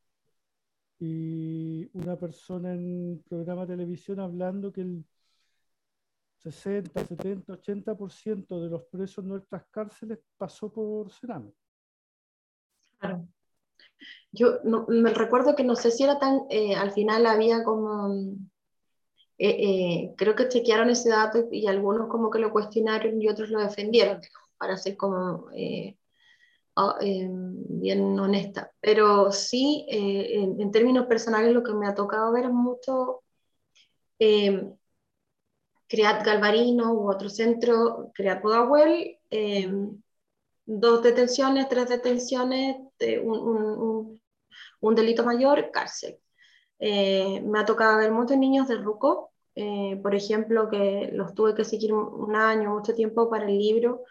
[1.00, 5.06] y una persona en un programa de televisión hablando que el
[6.39, 11.54] 60, 70, 80% de los presos en nuestras cárceles pasó por Cerame.
[12.98, 13.26] Claro.
[14.32, 18.36] Yo no, me recuerdo que no sé si era tan, eh, al final había como
[19.39, 23.50] eh, eh, creo que chequearon ese dato y, algunos como que lo cuestionaron y otros
[23.50, 24.19] lo defendieron,
[24.58, 25.95] para ser como eh,
[27.69, 28.71] bien honesta.
[28.80, 33.23] Pero sí, en, términos personales, lo que me ha tocado ver es mucho
[35.88, 39.17] Creat Galvarino u otro centro, Creat Pudahuel,
[40.65, 42.78] dos detenciones, tres detenciones,
[43.23, 44.19] un,
[44.80, 46.19] un delito mayor, cárcel.
[46.80, 51.56] Eh, me ha tocado ver muchos niños de Ruco, eh, por ejemplo, que los tuve
[51.56, 54.04] que seguir un año, mucho tiempo para el libro,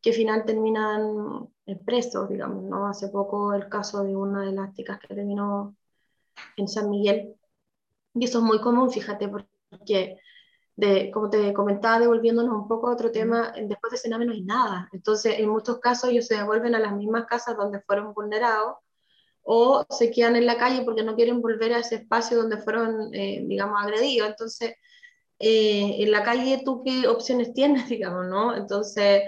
[0.00, 1.48] que al final terminan
[1.84, 2.86] presos, digamos, ¿no?
[2.88, 5.76] Hace poco el caso de una de las chicas que terminó
[6.56, 7.34] en San Miguel.
[8.14, 10.16] Y eso es muy común, fíjate, porque,
[10.76, 14.42] de, como te comentaba, devolviéndonos un poco a otro tema, después de Sename no hay
[14.42, 14.88] nada.
[14.92, 18.76] Entonces, en muchos casos ellos se devuelven a las mismas casas donde fueron vulnerados
[19.50, 23.14] o se quedan en la calle porque no quieren volver a ese espacio donde fueron,
[23.14, 24.28] eh, digamos, agredidos.
[24.28, 24.74] Entonces,
[25.38, 28.54] en la calle tú qué opciones tienes, digamos, ¿no?
[28.54, 29.22] Entonces,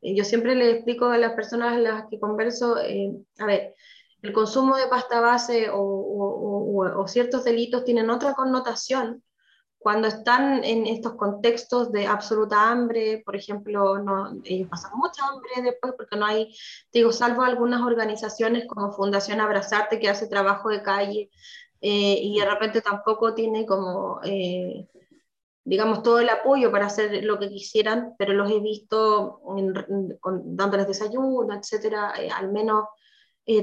[0.00, 3.74] yo siempre le explico a las personas a las que converso, a ver,
[4.22, 9.22] el consumo de pasta base o, o, ciertos delitos tienen otra connotación
[9.86, 15.62] cuando están en estos contextos de absoluta hambre, por ejemplo, no, ellos pasan mucha hambre
[15.62, 16.52] después porque no hay,
[16.92, 21.30] digo, salvo algunas organizaciones como Fundación Abrazarte que hace trabajo de calle
[21.80, 24.88] eh, y de repente tampoco tiene como, eh,
[25.62, 29.40] digamos, todo el apoyo para hacer lo que quisieran, pero los he visto
[30.46, 32.86] dándoles desayuno, etcétera, eh, al menos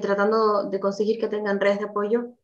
[0.01, 2.37] tratando de conseguir que tengan redes de apoyo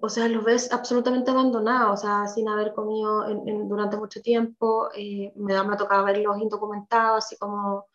[0.00, 3.24] o sea, los ves absolutamente abandonados, o sea, sin haber comido
[3.68, 4.88] durante mucho tiempo.
[4.94, 7.86] Eh, me, da, me tocado verlos indocumentados, así como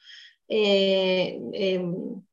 [0.47, 2.23] eh, em,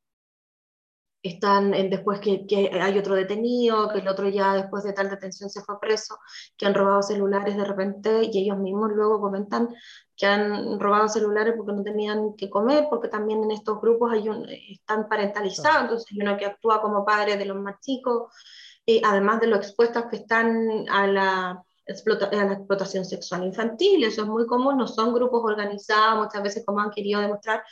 [1.23, 5.49] están después que, que, hay otro detenido, que el otro ya después de tal detención
[5.51, 6.19] se fue preso,
[6.57, 9.69] que han robado celulares de repente y ellos mismos luego comentan
[10.17, 14.29] que han robado celulares porque no tenían que comer, porque también en estos grupos hay
[14.29, 18.33] un, están parentalizados, entonces hay uno que actúa como padre de los más chicos
[19.05, 24.05] además de lo expuestas que están a la, a la explotación sexual infantil.
[24.05, 27.63] Eso es muy común, no son grupos organizados muchas veces como han querido demostrar,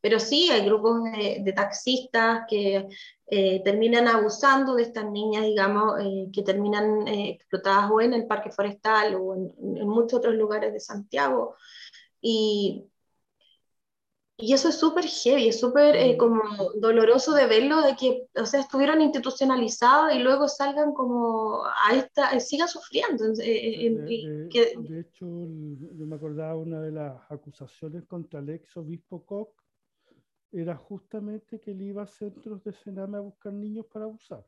[0.00, 2.88] pero sí hay grupos de, taxistas que
[3.26, 8.26] eh, terminan abusando de estas niñas, digamos, eh, que terminan eh, explotadas o en el
[8.26, 11.54] parque forestal o en, en, muchos otros lugares de Santiago.
[12.20, 12.84] Y,
[14.40, 16.42] y eso es súper heavy, es súper eh, como
[16.80, 22.32] doloroso de verlo, de que, o sea, estuvieron institucionalizados y luego salgan como a esta,
[22.32, 23.24] eh, sigan sufriendo.
[23.42, 29.54] Eh, de, hecho, yo me acordaba una de las acusaciones contra el ex obispo Koch,
[30.52, 34.44] era justamente que él iba a centros de Sename a buscar niños para abusar.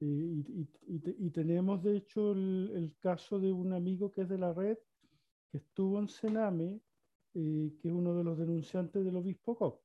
[0.00, 0.44] Y,
[0.86, 4.78] y, tenemos, de hecho, el, el caso de un amigo que es de la red,
[5.50, 6.80] que estuvo en Sename
[7.40, 9.80] eh, que es uno de los denunciantes del obispo Koch.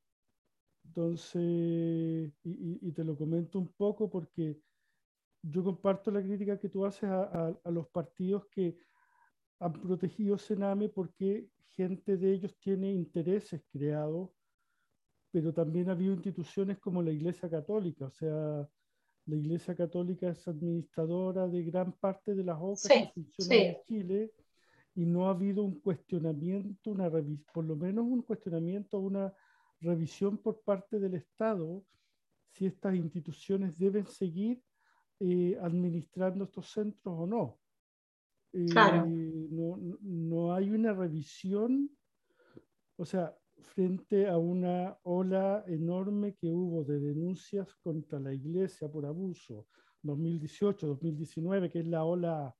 [0.85, 4.59] Entonces, y, te lo comento un poco porque
[5.43, 8.75] yo comparto la crítica que tú haces a, los partidos que
[9.59, 14.31] han protegido Sename porque gente de ellos tiene intereses creados,
[15.31, 18.67] pero también ha habido instituciones como la Iglesia Católica, o sea,
[19.27, 24.33] la Iglesia Católica es administradora de gran parte de las obras que funcionan en Chile
[24.95, 27.09] y no ha habido un cuestionamiento, una
[27.53, 29.33] por lo menos un cuestionamiento, una
[29.79, 31.83] revisión por parte del Estado
[32.53, 34.61] si estas instituciones deben seguir
[35.19, 37.59] eh, administrando estos centros o no.
[38.53, 38.65] Eh,
[39.49, 39.77] no.
[40.01, 41.89] No hay una revisión,
[42.95, 49.05] o sea, frente a una ola enorme que hubo de denuncias contra la iglesia por
[49.05, 49.67] abuso,
[50.03, 52.55] 2018, 2019, que es la ola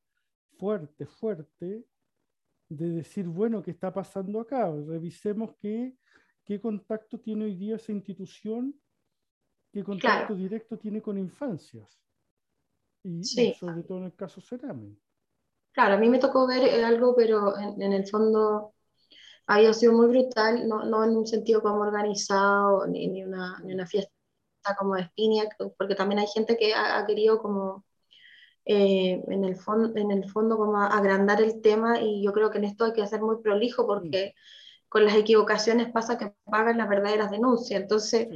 [0.57, 1.85] fuerte, fuerte,
[2.69, 4.71] de decir, bueno, ¿qué está pasando acá?
[4.71, 5.95] Revisemos qué,
[6.43, 8.76] qué contacto tiene hoy día esa institución,
[9.71, 11.99] qué contacto directo tiene con infancias.
[13.04, 14.95] Y, sobre todo en el caso Cerame.
[15.71, 18.73] Claro, a mí me tocó ver eh, algo, pero en, el fondo
[19.47, 23.73] había sido muy brutal, no, no, en un sentido como organizado, ni, ni, una, ni
[23.73, 24.12] una fiesta
[24.78, 27.84] como de Espinia, porque también hay gente que ha querido como
[28.65, 32.60] eh, en, el fondo, en el fondo como agrandar el tema y yo creo que
[32.60, 34.36] en esto hay que ser muy prolijo porque
[34.88, 37.82] con las equivocaciones pasa que pagan las verdaderas denuncias.
[37.82, 38.28] Entonces,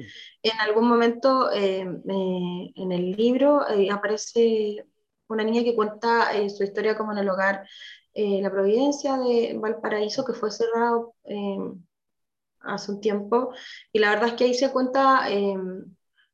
[0.41, 4.85] en algún momento eh, en el libro eh, aparece
[5.29, 7.67] una niña que cuenta su historia como en el hogar
[8.15, 11.13] La Providencia de Valparaíso, que fue cerrado
[12.61, 13.53] hace un tiempo,
[13.93, 15.27] y la verdad es que ahí se cuenta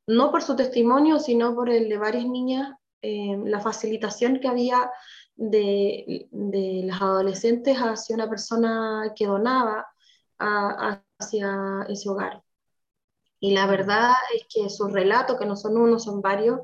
[0.07, 4.89] no por su testimonio, sino por el de varias niñas eh, la facilitación que había
[5.35, 9.85] de, de, las adolescentes hacia una persona que donaba
[10.39, 12.41] hacia ese hogar.
[13.41, 16.61] Y la verdad es que sus relatos, que no son uno, son varios,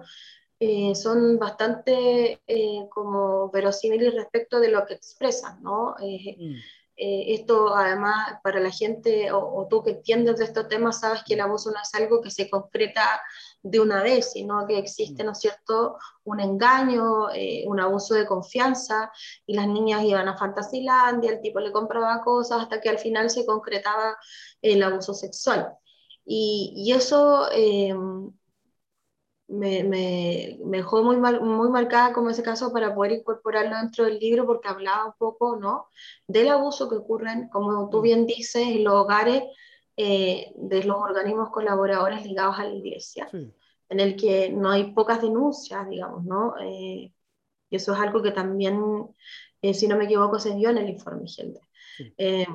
[0.61, 5.95] eh, son bastante eh, como verosímiles respecto de lo que expresan, ¿no?
[5.99, 6.55] Mm.
[6.95, 11.33] esto además para la gente o, o, tú que entiendes de estos temas sabes que
[11.33, 13.21] el abuso no es algo que se concreta
[13.61, 18.25] de una vez, sino que existe, ¿no es cierto?, un engaño, eh, un abuso de
[18.25, 19.11] confianza,
[19.45, 23.29] y las niñas iban a Fantasilandia, el tipo le compraba cosas hasta que al final
[23.29, 24.17] se concretaba
[24.61, 25.73] el abuso sexual.
[26.25, 27.93] Y, eso eh,
[29.47, 34.45] me, me, dejó muy, muy marcada como ese caso para poder incorporarlo dentro del libro
[34.45, 35.87] porque hablaba un poco, ¿no?,
[36.27, 38.01] del abuso que ocurre, como tú mm.
[38.01, 39.43] bien dices, en los hogares
[39.99, 43.35] eh, de los organismos colaboradores ligados a la iglesia,
[43.89, 46.55] en el que no hay pocas denuncias, digamos, ¿no?
[46.61, 47.13] Eh,
[47.71, 48.81] Y eso es algo que también,
[49.61, 51.61] eh, si no me equivoco, se dio en el informe Gelde.
[52.17, 52.47] Eh,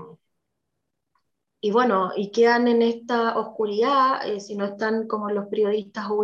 [1.65, 6.23] y bueno, y quedan en esta oscuridad, eh, si no están como los periodistas o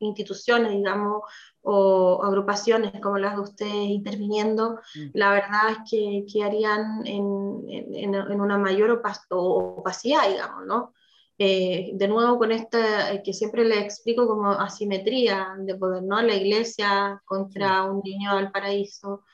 [0.00, 1.22] instituciones, digamos,
[1.62, 5.06] o agrupaciones como las de ustedes interviniendo, mm.
[5.14, 10.92] la verdad es que quedarían en, en, en una mayor opacidad, digamos, ¿no?
[11.38, 16.20] Eh, de nuevo con esta eh, que siempre le explico como asimetría de poder, ¿no?
[16.20, 19.24] La iglesia contra un niño al paraíso,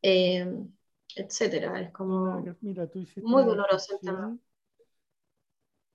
[0.00, 0.50] eh,
[1.14, 1.82] etcétera.
[1.82, 2.42] Es como
[3.22, 4.38] muy doloroso el tema.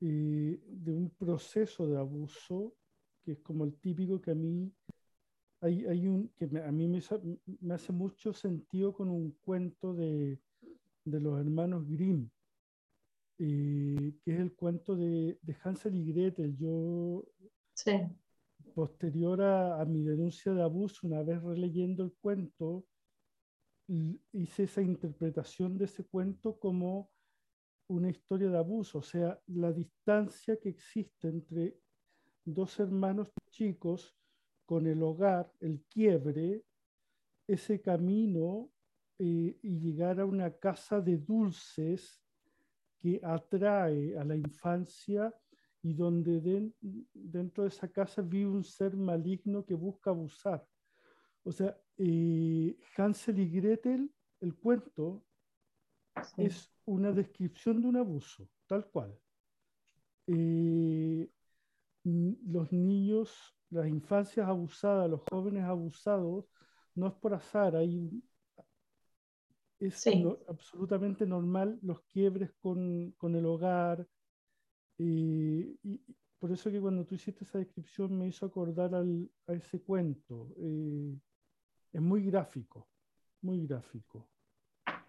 [0.08, 2.74] De un proceso de abuso
[3.24, 4.74] que es como el típico que a mí
[5.62, 6.99] hay, hay un que a mí me,
[7.62, 10.39] me, hace mucho sentido con un cuento de,
[11.06, 12.30] de los hermanos Grimm
[13.43, 16.56] eh, que es el cuento de, de, Hansel y Gretel.
[16.58, 17.26] Yo,
[18.76, 22.86] posterior a, mi denuncia de abuso, una vez releyendo el cuento,
[23.88, 27.10] hice esa interpretación de ese cuento como
[27.91, 31.77] una historia de abuso, o sea, la distancia que existe entre
[32.45, 34.15] dos hermanos chicos
[34.65, 36.63] con el hogar, el quiebre,
[37.45, 38.71] ese camino
[39.19, 42.21] eh, y llegar a una casa de dulces
[42.97, 45.33] que atrae a la infancia
[45.83, 46.71] y donde
[47.13, 50.65] dentro de esa casa vive un ser maligno que busca abusar.
[51.43, 55.25] O sea, eh, Hansel y Gretel, el cuento,
[56.38, 59.17] es una descripción de un abuso, tal cual.
[60.28, 61.30] Eh,
[62.03, 66.45] los niños, las infancias abusadas, los jóvenes abusados,
[66.95, 68.24] no es por azar, hay
[69.80, 70.07] es
[70.47, 74.07] absolutamente normal los quiebres con, con el hogar.
[74.99, 75.76] y
[76.41, 80.51] por eso que cuando tú hiciste esa descripción me hizo acordar al, a ese cuento.
[80.57, 81.15] Eh,
[81.93, 82.89] es muy gráfico,
[83.41, 84.28] muy gráfico.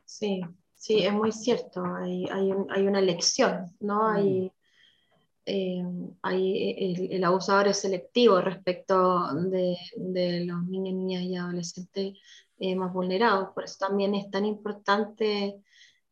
[0.04, 0.42] Sí,
[0.82, 1.84] sí, es muy cierto.
[1.84, 4.02] Hay, hay, un, hay una lección, ¿no?
[4.02, 4.16] Mm.
[4.16, 4.52] Hay,
[5.46, 5.84] eh,
[6.22, 12.18] hay el, el, abusador es selectivo respecto de, de los niños, niñas y adolescentes
[12.58, 13.50] eh, más vulnerados.
[13.54, 15.62] Por eso también es tan importante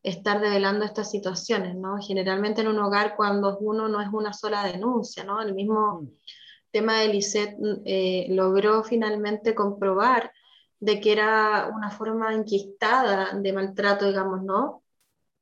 [0.04, 1.98] estar develando estas situaciones, ¿no?
[1.98, 5.42] Generalmente en un hogar cuando uno no es una sola denuncia, ¿no?
[5.42, 6.08] El mismo mm.
[6.70, 10.32] tema de Lisette eh, logró finalmente comprobar
[10.80, 14.82] de que era una forma enquistada de maltrato, digamos, ¿no?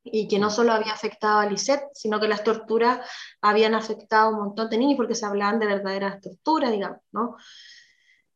[0.03, 0.51] Y que no mm.
[0.51, 2.99] solo había afectado a Lisette, sino que las torturas
[3.41, 7.37] habían afectado a un montón de niños porque se hablaban de verdaderas torturas, digamos, ¿no?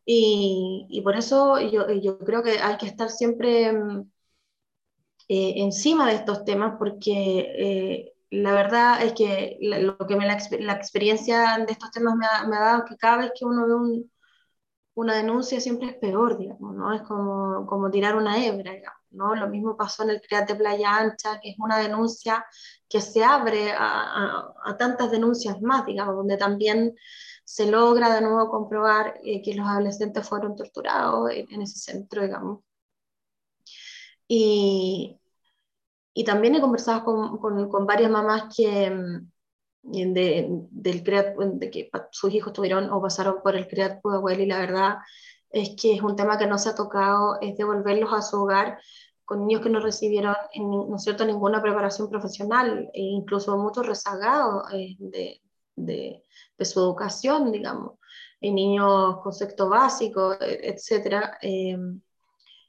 [0.06, 4.02] Y, y por eso yo, yo, creo que hay que estar siempre mm,
[5.30, 10.38] eh, encima de estos temas porque eh, la verdad es que lo que me, la,
[10.60, 13.66] la, experiencia de estos temas me ha, me ha, dado que cada vez que uno
[13.68, 14.12] ve un,
[14.96, 16.94] una denuncia siempre es peor, digamos, ¿no?
[16.94, 18.74] Es como, como tirar una hebra,
[19.12, 19.36] ¿no?
[19.36, 22.46] Lo mismo pasó en el CREAT de Playa Ancha, que es una denuncia
[22.88, 26.96] que se abre a, a, tantas denuncias más, digamos, donde también
[27.44, 32.62] se logra de nuevo comprobar eh, que los adolescentes fueron torturados en, ese centro, digamos.
[34.28, 35.20] Y,
[36.14, 39.32] y también he conversado con, con, con varias mamás que, mm,
[39.84, 44.46] de, del CREAT, de que sus hijos tuvieron o pasaron por el CREAT Pudahuel y
[44.46, 44.98] la verdad
[45.50, 48.80] es que es un tema que no se ha tocado, es devolverlos a su hogar
[49.26, 54.64] con niños que no recibieron, ¿no es cierto?, ninguna preparación profesional, e incluso muchos rezagados
[54.74, 55.42] eh, de,
[55.76, 56.24] de,
[56.66, 58.00] su educación, digamos,
[58.42, 61.38] en niños con sexto básico, e, etcétera.
[61.42, 61.78] Eh,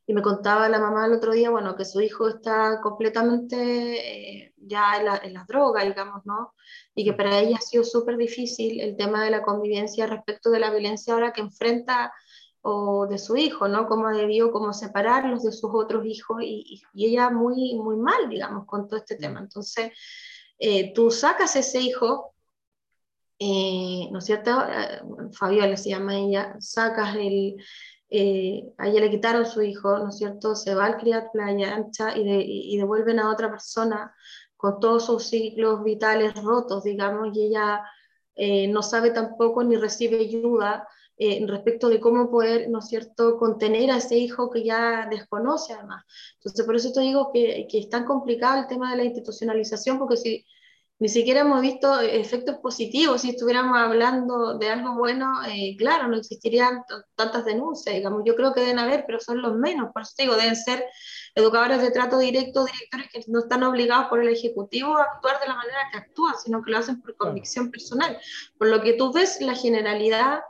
[0.07, 4.55] y me contaba la mamá el otro día, bueno, que su hijo está completamente eh,
[4.57, 6.55] ya en la, en la, droga, digamos, ¿no?
[6.95, 10.61] Y que para ella ha sido súper difícil el tema de la convivencia respecto de
[10.61, 12.13] la violencia ahora que enfrenta
[12.61, 13.87] o de su hijo, ¿no?
[13.87, 18.67] Cómo debió como separarlos de sus otros hijos y, y, ella muy, muy mal, digamos,
[18.67, 19.41] con todo este tema.
[19.41, 19.93] Entonces,
[20.59, 22.35] eh, tú sacas ese hijo
[23.39, 24.51] eh, ¿no es cierto?
[24.69, 25.01] Eh,
[25.33, 27.57] Fabiola se llama ella, sacas el,
[28.11, 30.55] eh, a ella le quitaron su hijo, ¿no es cierto?
[30.55, 32.23] Se va al criar playa ancha y,
[32.75, 34.15] y, devuelven a otra persona
[34.57, 37.83] con todos sus ciclos vitales rotos, digamos, y ella
[38.69, 40.89] no sabe tampoco ni recibe ayuda
[41.47, 46.05] respecto de cómo poder, ¿no es cierto?, contener a ese hijo que ya desconoce además.
[46.37, 49.99] Entonces, por eso te digo que, que es tan complicado el tema de la institucionalización,
[49.99, 50.45] porque si
[51.05, 53.21] ni siquiera hemos visto efectos positivos.
[53.21, 56.83] Si estuviéramos hablando de algo bueno, eh, claro, no existirían
[57.15, 58.23] tantas denuncias, digamos.
[58.25, 59.93] Yo creo que deben haber, pero son los menos.
[59.93, 60.87] Por eso digo, deben ser
[61.35, 65.49] educadores de trato directo, directores que no están obligados por el Ejecutivo a actuar de
[65.49, 68.19] la manera que actúan, sino que lo hacen por convicción personal.
[68.57, 70.41] Por lo que tú ves, la generalidad,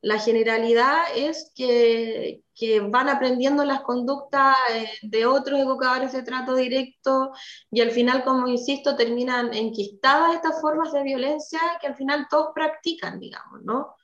[0.00, 6.56] la generalidad es que, que van aprendiendo las conductas eh, de otros educadores de trato
[6.56, 7.30] directo
[7.70, 12.48] y al final, como insisto, terminan enquistadas estas formas de violencia que al final todos
[12.52, 13.94] practican, digamos, ¿no?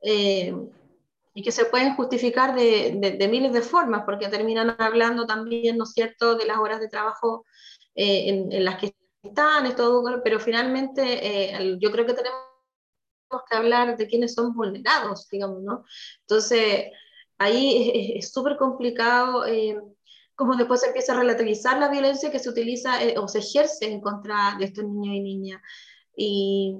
[0.00, 0.54] Eh,
[1.34, 5.84] y que se pueden justificar de, de, miles de formas, porque terminan hablando también, ¿no
[5.84, 7.44] es cierto?, de las horas de trabajo
[7.94, 12.40] eh, en, en, las que están, es todo, pero finalmente yo creo que tenemos
[13.48, 15.84] que hablar de quienes son vulnerados, digamos, ¿no?
[16.20, 16.86] Entonces,
[17.38, 19.80] ahí es súper complicado eh,
[20.34, 23.90] como después se empieza a relativizar la violencia que se utiliza eh, o se ejerce
[23.90, 25.62] en contra de estos niños y niñas.
[26.16, 26.76] Y,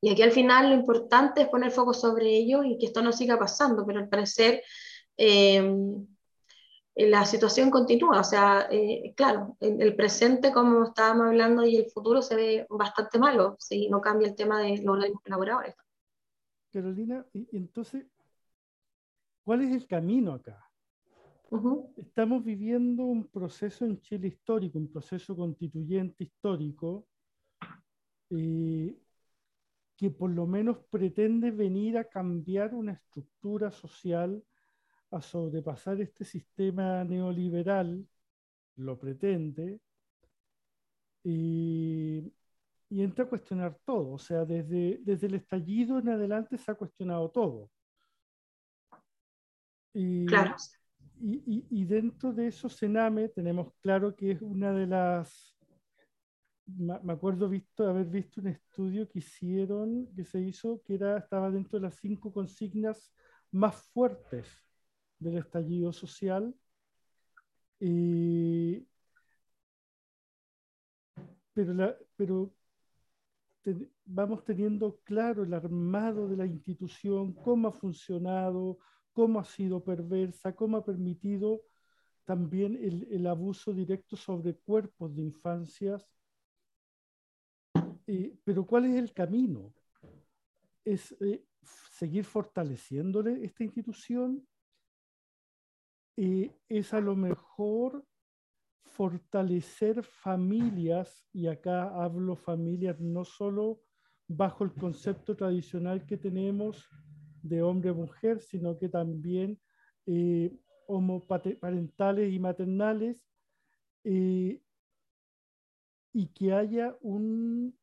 [0.00, 3.12] y, aquí al final lo importante es poner foco sobre ello y que esto no
[3.12, 4.62] siga pasando, pero al parecer
[5.18, 5.70] eh,
[6.96, 8.20] la situación continúa.
[8.20, 8.68] O sea,
[9.16, 13.88] claro, el, el, presente, como estábamos hablando, y el futuro se ve bastante malo si
[13.88, 15.74] no cambia el tema de los laborales.
[16.72, 18.04] Carolina, y entonces
[19.48, 20.62] ¿Cuál es el camino acá?
[21.96, 27.06] Estamos viviendo un proceso en Chile histórico, un proceso constituyente histórico,
[28.28, 28.94] eh,
[29.96, 34.44] que por lo menos pretende venir a cambiar una estructura social,
[35.12, 38.06] a sobrepasar este sistema neoliberal,
[38.76, 39.80] lo pretende,
[41.24, 42.30] y,
[42.90, 44.10] y entra a cuestionar todo.
[44.10, 47.70] O sea, desde, desde el estallido en adelante se ha cuestionado todo.
[49.98, 55.58] Y, y, dentro de eso, Sename, tenemos claro que es una de las.
[56.66, 61.50] Me acuerdo visto, haber visto un estudio que hicieron, que se hizo, que era, estaba
[61.50, 63.12] dentro de las cinco consignas
[63.50, 64.46] más fuertes
[65.18, 66.54] del estallido social.
[67.80, 68.86] Y,
[71.54, 72.54] pero, la, pero
[74.04, 78.78] vamos teniendo claro el armado de la institución, cómo ha funcionado,
[79.18, 81.64] cómo ha sido perversa, cómo ha permitido
[82.24, 82.76] también
[83.10, 86.08] el, abuso directo sobre cuerpos de infancias.
[88.06, 89.74] Eh, pero ¿cuál es el camino?
[90.84, 91.44] ¿Es eh,
[91.90, 94.46] seguir fortaleciéndole esta institución?
[96.16, 98.06] Eh, ¿Es a lo mejor
[98.84, 103.80] fortalecer familias, y acá hablo familias no solo
[104.28, 106.88] bajo el concepto tradicional que tenemos
[107.48, 109.60] de hombre-mujer, sino que también
[110.06, 113.26] eh, homoparentales y maternales,
[114.04, 114.62] eh,
[116.12, 117.78] y que haya un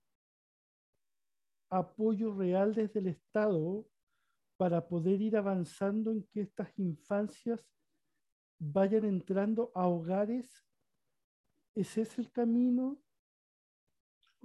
[1.70, 3.86] apoyo real desde el Estado
[4.58, 7.66] para poder ir avanzando en que estas infancias
[8.58, 10.66] vayan entrando a hogares.
[11.76, 13.05] ¿Ese es el camino?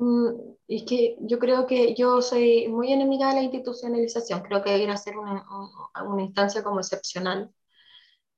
[0.00, 4.70] Mm, es que yo creo que yo soy muy enemiga de la institucionalización, creo que
[4.70, 5.44] debería ser una,
[6.06, 7.50] una instancia como excepcional,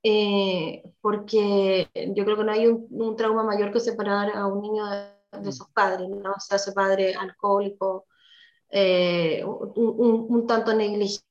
[0.02, 4.60] eh, porque yo creo que no hay un, un, trauma mayor que separar a un
[4.62, 4.98] niño de,
[5.40, 5.52] de mm.
[5.52, 6.32] sus padres, ¿no?
[6.32, 8.06] o sea, su padre alcohólico,
[8.70, 11.22] eh, un, un, un, tanto negligente,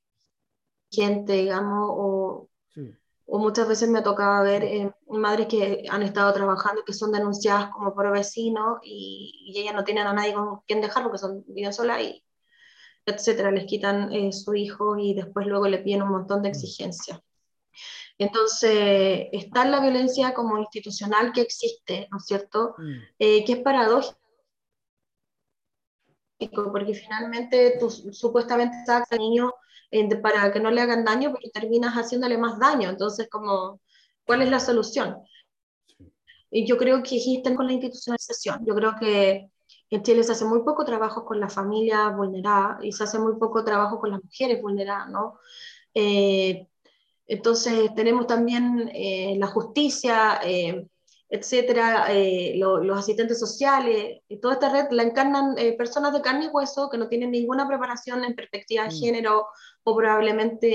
[1.33, 3.00] digamos, o, sí
[3.33, 7.13] o muchas veces me ha tocado ver eh, madres que han estado trabajando que son
[7.13, 11.17] denunciadas como por vecinos y, y ellas no tienen a nadie con quien dejar porque
[11.17, 12.21] son viven solas y
[13.05, 16.51] etcétera, les quitan eh, su hijo y después luego le piden un montón de mm.
[16.51, 17.19] exigencias.
[18.17, 22.75] Entonces, está la violencia como institucional que existe, ¿no es cierto?
[22.77, 22.97] Mm.
[23.17, 24.19] Eh, que es paradójico,
[26.71, 29.53] porque finalmente tú supuestamente sacas al niño
[30.21, 32.89] para que no le hagan daño, pero terminas haciéndole más daño.
[32.89, 33.79] Entonces, como,
[34.25, 35.17] ¿cuál es la solución?
[36.49, 38.65] Y yo creo que existen con la institucionalización.
[38.65, 39.49] Yo creo que
[39.89, 43.37] en Chile se hace muy poco trabajo con las familias vulneradas y se hace muy
[43.37, 45.39] poco trabajo con las mujeres vulneradas, ¿no?
[45.93, 46.67] Eh,
[47.27, 50.87] entonces tenemos también eh, la justicia, eh,
[51.31, 56.21] etcétera, eh, lo, los asistentes sociales, y toda esta red la encarnan eh, personas de
[56.21, 58.99] carne y hueso que no tienen ninguna preparación en perspectiva de mm.
[58.99, 59.47] género
[59.85, 60.67] o probablemente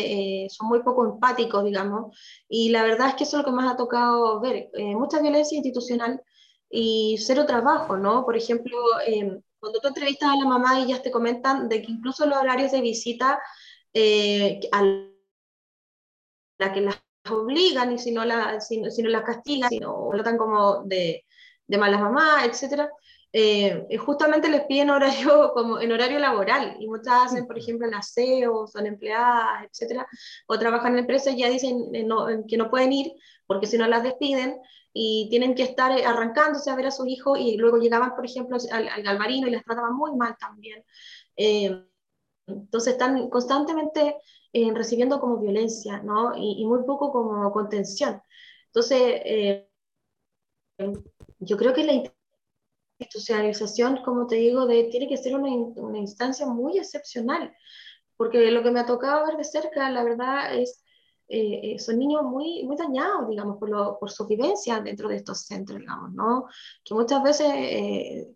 [0.45, 2.19] eh, son muy poco empáticos, digamos.
[2.49, 5.57] Y la verdad es que eso es lo que más ha tocado ver, mucha violencia
[5.57, 6.23] institucional
[6.71, 8.25] y cero trabajo, ¿no?
[8.25, 8.79] Por ejemplo,
[9.61, 12.73] cuando tú entrevistas a la mamá y ellas te comentan de que incluso los horarios
[12.73, 13.39] de visita
[14.73, 14.83] a
[16.59, 20.09] la que las obligan y si no, la, si, si no las castigan, si no
[20.13, 21.25] tratan como de,
[21.67, 22.89] de malas mamás, etc.
[23.33, 27.95] Eh, justamente les piden horario como en horario laboral y muchas hacen, por ejemplo, en
[27.95, 30.07] aseo, son empleadas, etcétera,
[30.47, 33.13] o trabajan en empresas y ya dicen eh, no, que no pueden ir
[33.47, 34.57] porque si no las despiden
[34.93, 38.57] y tienen que estar arrancándose a ver a sus hijos y luego llegaban, por ejemplo,
[38.73, 40.83] al, al galvarino y les trataban muy mal también.
[41.37, 41.85] Eh,
[42.47, 44.17] entonces están constantemente
[44.53, 46.35] eh, recibiendo como violencia, ¿no?
[46.37, 48.21] Y, muy poco como contención.
[48.67, 49.69] Entonces, eh,
[51.39, 52.11] yo creo que la
[52.99, 57.55] institucionalización, como te digo, de, tiene que ser una, una, instancia muy excepcional,
[58.17, 60.83] porque lo que me ha tocado ver de cerca, la verdad, es
[61.29, 65.17] eh, eh, son niños muy, muy dañados, digamos, por, lo, por su vivencia dentro de
[65.17, 66.47] estos centros, digamos, ¿no?
[66.85, 68.29] Que muchas veces, eh,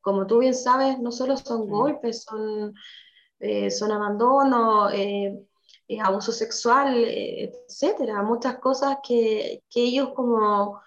[0.00, 2.74] como tú bien sabes, no solo son golpes, son,
[3.70, 4.88] son abandono,
[6.02, 10.80] abuso sexual, etcétera, muchas cosas que, que ellos como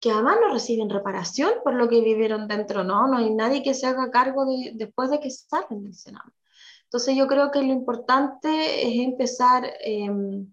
[0.00, 3.06] que además no reciben reparación por lo que vivieron dentro, ¿no?
[3.06, 6.32] No hay nadie que se haga cargo de, después de que salen del Senado.
[6.84, 8.48] Entonces yo creo que lo importante
[8.88, 10.52] es empezar em,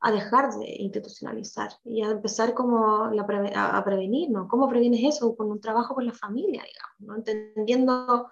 [0.00, 4.48] a dejar de institucionalizar y a empezar como a, prevenir, ¿no?
[4.48, 5.36] ¿Cómo previenes eso?
[5.36, 7.16] Con un trabajo con la familia, digamos, ¿no?
[7.16, 8.30] Entendiendo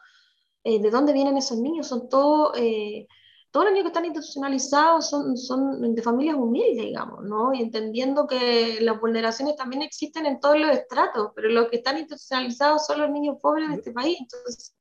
[0.65, 2.53] eh, de dónde vienen esos niños, son todos...
[2.59, 3.07] Eh,
[3.51, 7.55] todos los niños que están institucionalizados son, son de familias humildes, digamos, ¿no?
[7.55, 11.97] Y entendiendo que las vulneraciones también existen en todos los estratos, pero los que están
[11.97, 14.19] institucionalizados son los niños pobres de este país.
[14.19, 14.75] Entonces,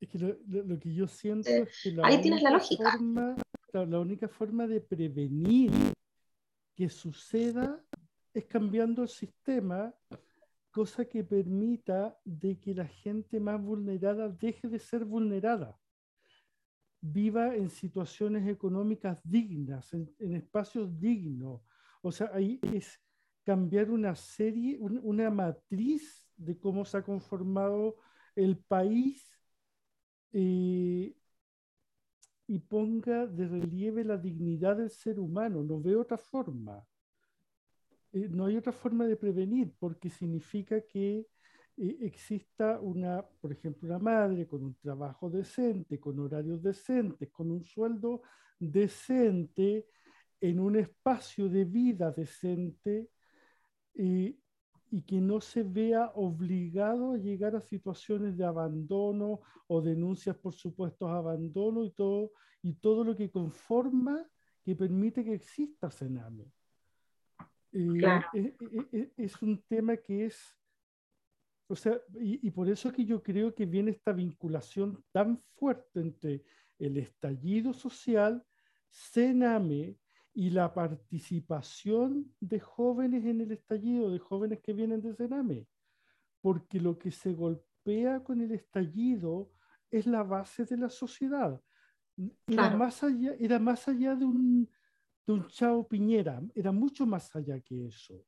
[0.00, 2.90] es que lo, que yo siento es que la ahí tienes la lógica.
[2.90, 3.36] Forma,
[3.72, 5.70] la única forma de prevenir
[6.74, 7.80] que suceda
[8.32, 9.92] es cambiando el sistema,
[10.78, 15.76] cosa que permita de que la gente más vulnerada deje de ser vulnerada,
[17.00, 21.62] viva en situaciones económicas dignas, en, espacios dignos.
[22.00, 23.00] O sea, ahí es
[23.42, 27.96] cambiar una serie, una matriz de cómo se ha conformado
[28.36, 29.28] el país
[30.30, 31.16] y
[32.68, 35.64] ponga de relieve la dignidad del ser humano.
[35.64, 36.86] No veo otra forma.
[38.12, 41.26] Eh, no hay otra forma de prevenir porque significa que
[41.76, 47.50] eh, exista una, por ejemplo, una madre con un trabajo decente, con horarios decentes, con
[47.50, 48.22] un sueldo
[48.58, 49.86] decente,
[50.40, 53.10] en un espacio de vida decente,
[53.94, 54.36] eh,
[54.90, 60.54] y que no se vea obligado a llegar a situaciones de abandono o denuncias por
[60.54, 62.32] supuestos abandono y todo,
[62.62, 64.26] y todo lo que conforma
[64.64, 66.46] que permite que exista Sename.
[67.72, 68.00] Eh,
[68.34, 68.56] eh,
[68.92, 70.58] eh, es, un tema que es,
[71.68, 75.42] o sea, y, y, por eso es que yo creo que viene esta vinculación tan
[75.56, 76.44] fuerte entre
[76.78, 78.44] el estallido social,
[78.88, 79.98] Sename,
[80.32, 85.66] y la participación de jóvenes en el estallido, de jóvenes que vienen de Sename,
[86.40, 89.50] porque lo que se golpea con el estallido
[89.90, 91.60] es la base de la sociedad.
[92.46, 94.68] Era, más, allá, era más allá de un,
[95.28, 98.24] de un Chao Piñera, era mucho más allá que eso.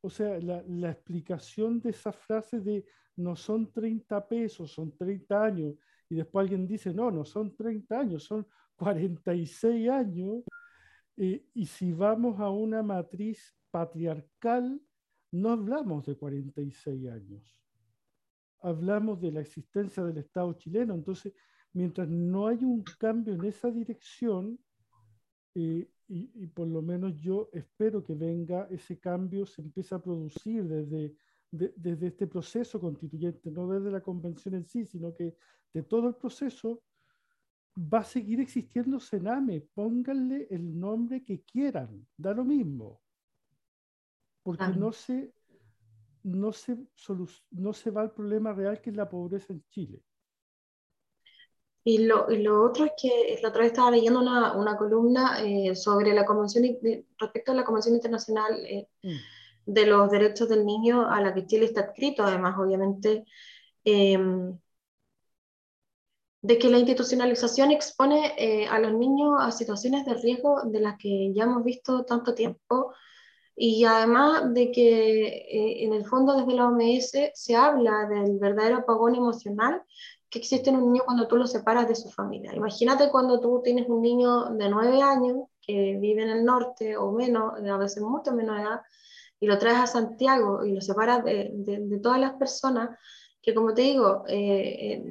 [0.00, 2.86] O sea, la, la explicación de esa frase de
[3.16, 5.74] no son 30 pesos, son 30 años,
[6.08, 8.46] y después alguien dice, no, no son 30 años, son
[8.76, 10.42] 46 años,
[11.18, 14.80] eh, y si vamos a una matriz patriarcal,
[15.32, 17.62] no hablamos de 46 años,
[18.60, 20.94] hablamos de la existencia del Estado chileno.
[20.94, 21.34] Entonces,
[21.74, 24.58] mientras no hay un cambio en esa dirección,
[25.54, 30.02] eh, y, y, por lo menos yo espero que venga ese cambio, se empiece a
[30.02, 31.14] producir desde,
[31.50, 35.36] desde este proceso constituyente, no desde la convención en sí, sino que
[35.72, 36.82] de todo el proceso,
[37.76, 39.60] va a seguir existiendo Sename.
[39.74, 43.00] Pónganle el nombre que quieran, da lo mismo.
[44.42, 45.32] Porque no, se,
[46.24, 46.76] no, se
[47.50, 50.02] no se va al problema real que es la pobreza en Chile.
[51.84, 55.42] Y lo, y lo otro es que la otra vez estaba leyendo una, una columna
[55.42, 56.64] eh, sobre la convención,
[57.18, 59.16] respecto a la Convención Internacional eh, mm.
[59.66, 63.24] de los Derechos del Niño, a la que Chile está escrito, además, obviamente.
[63.84, 64.16] Eh,
[66.42, 70.98] de que la institucionalización expone eh, a los niños a situaciones de riesgo de las
[70.98, 72.92] que ya hemos visto tanto tiempo
[73.54, 78.78] y además de que eh, en el fondo desde la OMS se habla del verdadero
[78.78, 79.82] apagón emocional
[80.32, 82.54] que existe en un niño cuando tú lo separas de su familia.
[82.54, 87.12] Imagínate cuando tú tienes un niño de nueve años que vive en el norte o
[87.12, 88.80] menos, a veces mucho menos edad,
[89.38, 92.98] y lo traes a Santiago y lo separas de, de, todas las personas
[93.42, 95.04] que, como te digo, eh,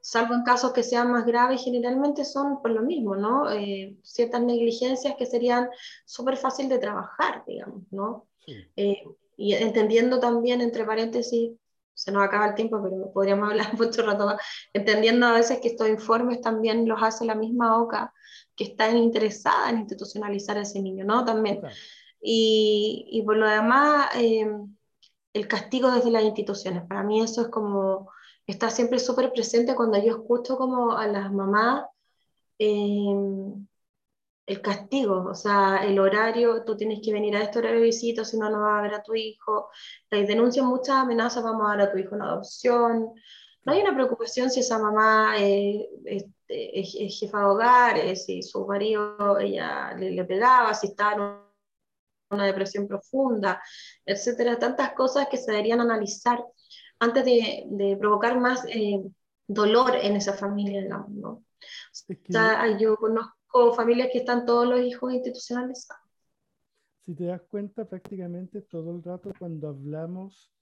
[0.00, 3.52] salvo en casos que sean más graves, generalmente son por lo mismo, ¿no?
[3.52, 5.68] Eh, ciertas negligencias que serían
[6.06, 8.26] súper fácil de trabajar, digamos, ¿no?
[8.76, 9.04] Eh,
[9.36, 11.52] y entendiendo también, entre paréntesis,
[11.98, 14.40] se nos acaba el tiempo, pero podríamos hablar mucho rato más,
[14.72, 18.14] entendiendo a veces que estos informes también los hace la misma OCA,
[18.54, 21.24] que está interesada en institucionalizar a ese niño, ¿no?
[21.24, 21.60] También.
[22.20, 24.46] Y, y, por lo demás, eh,
[25.32, 28.10] el castigo desde las instituciones, para mí eso es como
[28.46, 31.84] está siempre súper presente cuando yo escucho como a las mamás
[32.58, 33.14] eh,
[34.48, 38.24] el castigo, o sea, el horario, tú tienes que venir a este horario de visita,
[38.24, 39.68] si no, no vas a ver a tu hijo.
[40.10, 43.12] Hay denuncian muchas amenazas, vamos a dar a tu hijo una adopción.
[43.64, 45.84] No hay una preocupación si esa mamá es,
[46.48, 51.20] jefa de hogar, eh, si su marido ella le, pegaba, si está en
[52.30, 53.62] una depresión profunda,
[54.06, 54.58] etcétera.
[54.58, 56.42] Tantas cosas que se deberían analizar
[57.00, 59.02] antes de, provocar más eh,
[59.46, 61.30] dolor en esa familia, digamos, ¿no?
[61.30, 66.02] O sea, yo conozco con familias que están todos los hijos institucionalizados.
[67.04, 70.52] Si te das cuenta, prácticamente todo el rato cuando hablamos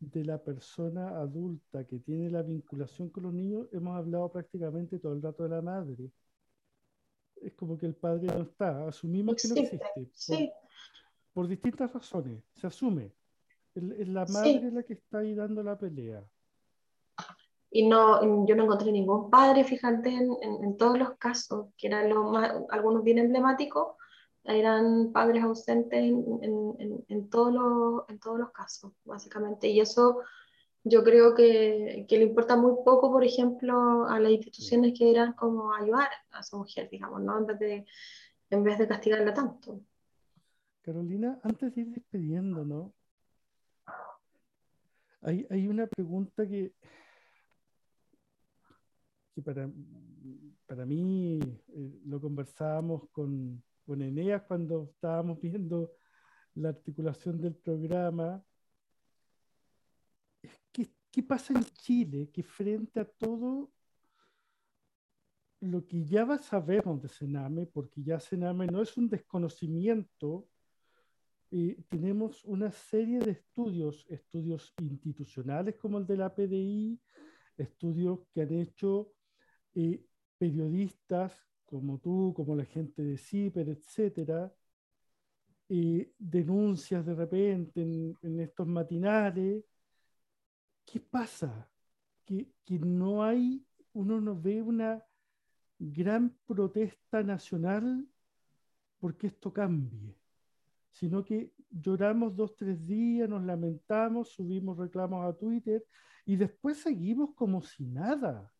[0.00, 5.14] de la persona adulta que tiene la vinculación con los niños, hemos hablado prácticamente todo
[5.14, 6.10] el rato de la madre.
[7.36, 10.52] Es como que el padre no está, asumimos que no existe.
[11.32, 13.12] Por, distintas razones, se asume.
[13.74, 16.24] Es la madre la que está ahí dando la pelea
[17.76, 22.30] y no, yo no encontré ningún padre, fíjate, en, todos los casos, que eran los
[22.30, 23.96] más, algunos bien emblemáticos,
[24.44, 29.66] eran padres ausentes en, en, todos los, en todos los casos, básicamente.
[29.66, 30.20] Y eso
[30.84, 35.32] yo creo que, que, le importa muy poco, por ejemplo, a las instituciones que eran
[35.32, 37.38] como ayudar a esa mujer, digamos, ¿no?
[37.38, 37.86] En vez de,
[38.50, 39.80] en vez de castigarla tanto.
[40.82, 42.92] Carolina, antes de ir despidiendo, ¿no?
[45.22, 46.72] Hay, hay una pregunta que,
[49.34, 49.70] que para,
[50.66, 55.92] para mí eh, lo conversábamos con, con Eneas cuando estábamos viendo
[56.54, 58.42] la articulación del programa.
[60.70, 62.30] ¿Qué, ¿Qué pasa en Chile?
[62.32, 63.72] Que frente a todo
[65.60, 70.46] lo que ya sabemos de Sename, porque ya Sename no es un desconocimiento,
[71.50, 77.00] eh, tenemos una serie de estudios, estudios institucionales como el de la PDI,
[77.56, 79.13] estudios que han hecho
[80.38, 84.52] periodistas como tú, como la gente de CIPER, etcétera,
[86.18, 89.64] denuncias de repente en, estos matinales.
[90.84, 91.68] ¿Qué pasa?
[92.24, 95.02] Que, que no hay, uno no ve una
[95.78, 98.06] gran protesta nacional
[98.98, 100.16] porque esto cambie,
[100.92, 105.84] sino que lloramos dos, tres días, nos lamentamos, subimos reclamos a Twitter
[106.24, 108.53] y después seguimos como si nada.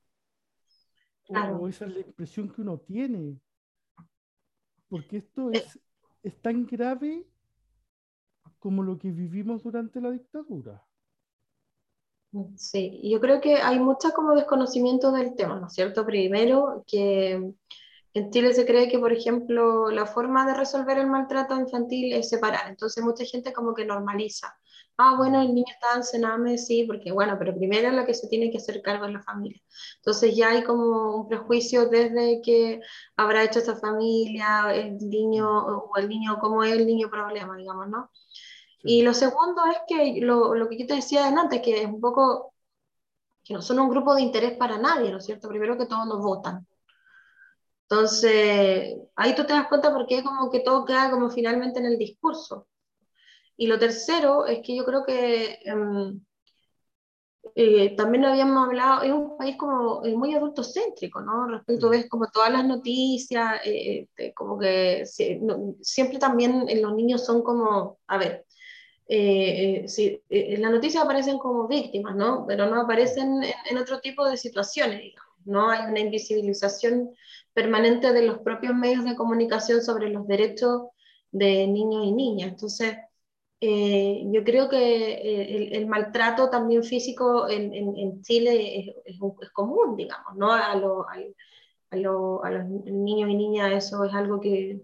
[1.28, 3.40] O esa es la impresión que uno tiene.
[4.88, 5.58] Porque esto eh.
[5.58, 5.78] es,
[6.22, 7.26] es tan grave
[8.58, 10.82] como lo que vivimos durante la dictadura.
[12.56, 16.04] Sí, yo creo que hay mucha como desconocimiento del tema, ¿no es cierto?
[16.04, 17.54] Primero, que
[18.14, 22.28] en Chile se cree que, por ejemplo, la forma de resolver el maltrato infantil es
[22.28, 24.58] separar, entonces mucha gente como que normaliza
[24.98, 28.28] ah, bueno, el niño está en Sename, sí, porque bueno, pero primero la que se
[28.28, 29.60] tiene que hacer cargo es la familia.
[29.96, 32.80] Entonces ya hay como un prejuicio desde que
[33.16, 37.88] habrá hecho esta familia, el niño, o el niño, cómo es el niño problema, digamos,
[37.88, 38.10] ¿no?
[38.82, 42.00] Y lo segundo es que lo, lo que yo te decía antes, que es un
[42.00, 42.54] poco,
[43.44, 45.48] que no son un grupo de interés para nadie, ¿no es cierto?
[45.48, 46.66] Primero que todos nos votan.
[47.88, 51.98] Entonces, ahí tú te das cuenta porque como que todo queda como finalmente en el
[51.98, 52.66] discurso.
[53.56, 56.20] Y lo tercero es que yo creo que em,
[57.54, 61.46] eh, también lo habíamos hablado, es un país como muy adultocéntrico, ¿no?
[61.46, 65.04] Respecto, ves como todas las noticias, eh, este, como que
[65.80, 68.44] siempre también los niños son como, a ver,
[69.06, 69.86] eh,
[70.30, 72.44] en la noticia aparecen como víctimas, ¿no?
[72.46, 75.70] Pero no aparecen en, otro tipo de situaciones, digamos, ¿no?
[75.70, 77.10] Hay una invisibilización
[77.52, 80.88] permanente de los propios medios de comunicación sobre los derechos
[81.30, 82.48] de niños y niñas.
[82.50, 82.96] Entonces,
[83.60, 89.18] eh, yo creo que eh, el, maltrato también físico en, Chile es,
[89.52, 90.52] común, digamos, ¿no?
[90.52, 91.06] A, los
[92.86, 94.82] niños y niñas eso es algo que,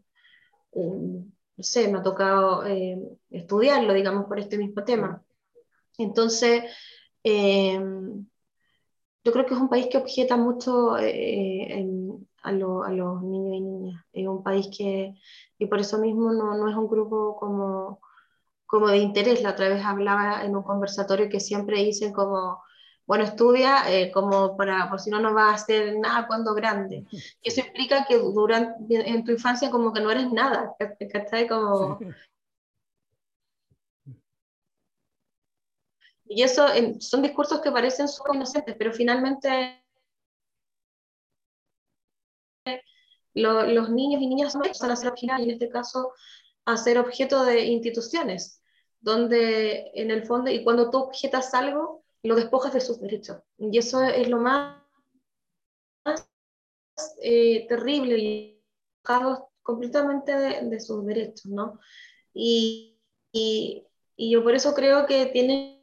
[0.72, 2.64] eh, no sé, me ha tocado
[3.30, 5.22] estudiarlo, digamos, por este mismo tema.
[5.98, 6.62] Entonces,
[7.24, 7.32] yo
[9.32, 11.00] creo que es un país que objeta mucho a,
[12.42, 14.04] a, los niños y niñas.
[14.12, 15.14] Es un país que,
[15.58, 18.00] y por eso mismo no, no es un grupo como
[18.70, 19.42] como de interés.
[19.42, 22.62] La otra vez hablaba en un conversatorio que siempre dicen como,
[23.06, 27.04] bueno, estudia eh, como para, por si no, no vas a hacer nada cuando grande.
[27.42, 30.74] Y eso implica que durante, en tu infancia como que no eres nada,
[31.12, 31.48] ¿cachai?
[31.48, 31.98] Como...
[36.32, 36.64] Y eso
[37.00, 39.82] son discursos que parecen súper inocentes, pero finalmente
[43.34, 44.62] los niños y niñas son
[44.92, 46.12] a ser y en este caso
[46.66, 48.59] a ser objeto de instituciones
[49.00, 53.38] donde en el fondo, y cuando tú objetas algo, lo despojas de sus derechos.
[53.58, 54.82] Y eso es lo más,
[57.22, 58.62] eh, terrible y
[59.62, 61.80] completamente de, sus derechos, ¿no?
[62.34, 63.00] Y,
[63.32, 63.86] y,
[64.16, 65.79] y, yo por eso creo que tiene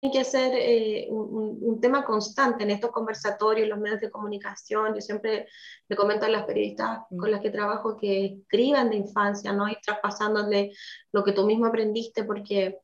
[0.00, 4.94] que ser eh, un, tema constante en estos conversatorios, los medios de comunicación.
[4.94, 5.48] Yo siempre
[5.88, 7.18] le comento a las periodistas mm.
[7.18, 9.68] con las que trabajo que escriban de infancia, ¿no?
[9.68, 10.72] Y traspasándole
[11.12, 12.78] lo que tú mismo aprendiste, porque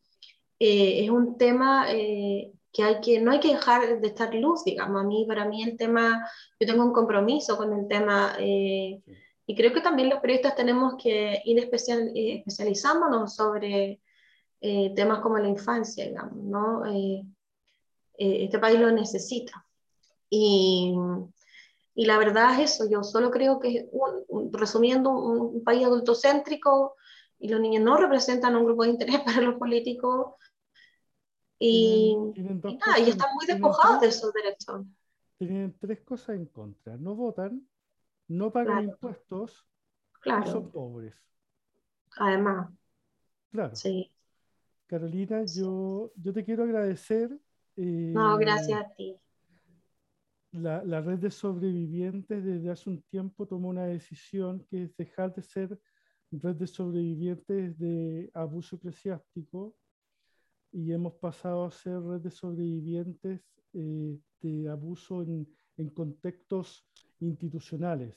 [0.59, 4.65] eh, es un tema eh, que, hay que no hay que dejar de estar luz,
[4.65, 5.01] digamos.
[5.01, 8.37] A mí, para mí el tema, yo tengo un compromiso con el tema.
[8.41, 14.01] y creo que también los periodistas tenemos que ir especial, especializándonos sobre
[14.67, 16.87] eh, temas como la infancia, digamos, ¿no?
[16.87, 17.23] Eh,
[18.17, 19.63] eh, este país lo necesita.
[20.31, 20.95] Y,
[21.95, 23.91] y, la verdad es eso, yo solo creo que,
[24.53, 26.97] resumiendo, un, país adultocéntrico
[27.39, 30.33] y los niños no representan un grupo de interés para los políticos
[31.59, 34.87] y, y, están muy despojados de esos derechos.
[35.37, 36.97] Tienen tres cosas en contra.
[36.97, 37.69] No votan,
[38.29, 39.67] no pagan impuestos
[40.23, 40.49] claro.
[40.49, 41.15] y son pobres.
[42.17, 42.71] Además.
[43.51, 43.77] Claro.
[43.77, 44.14] Sí.
[44.95, 47.29] Carolina, yo, yo te quiero agradecer.
[47.77, 49.17] no, eh, gracias a ti.
[50.53, 55.35] La, la, red de sobrevivientes desde hace un tiempo tomó una decisión que es dejar
[55.35, 55.81] de ser
[56.31, 59.75] red de sobrevivientes de abuso eclesiástico
[60.71, 63.41] y hemos pasado a ser red de sobrevivientes
[63.73, 66.87] eh, de abuso en, en contextos
[67.19, 68.17] institucionales.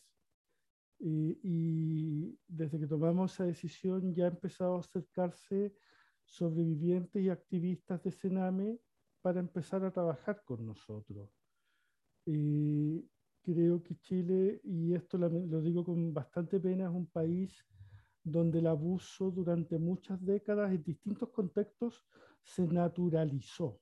[0.99, 5.73] Eh, y desde que tomamos esa decisión ya ha empezado a acercarse
[6.27, 8.79] sobrevivientes y activistas de Sename
[9.21, 11.29] para empezar a trabajar con nosotros.
[12.25, 13.03] Eh,
[13.41, 15.29] creo que Chile, y esto lo,
[15.61, 17.65] digo con bastante pena, es un país
[18.23, 22.05] donde el abuso durante muchas décadas en distintos contextos
[22.43, 23.79] se naturalizó.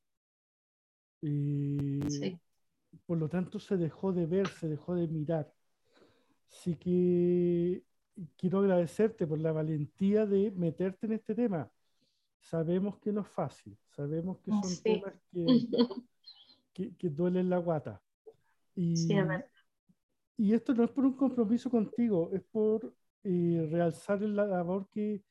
[1.21, 2.37] Eh,
[3.05, 5.51] por lo tanto, se dejó de ver, se dejó de mirar.
[6.47, 7.83] Así que
[8.37, 11.71] quiero agradecerte por la valentía de meterte en este tema
[12.45, 15.13] sabemos que no es fácil, sabemos que son temas
[16.73, 18.01] que, que, duelen la guata.
[18.75, 18.93] Y,
[20.37, 22.93] y esto no es por un compromiso contigo, es por
[23.23, 25.23] eh, realzar la labor que,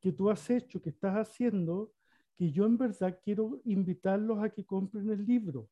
[0.00, 1.92] que tú has hecho, que estás haciendo,
[2.36, 5.70] que yo en verdad quiero invitarlos a que compren el libro,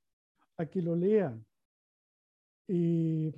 [0.57, 1.45] a que lo lean.
[2.69, 3.35] Eh,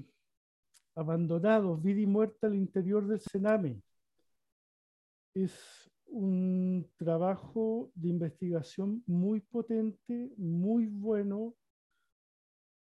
[0.95, 3.83] abandonados, vida y muerte al interior del Sename.
[5.35, 11.55] Es un trabajo de investigación muy potente, muy bueno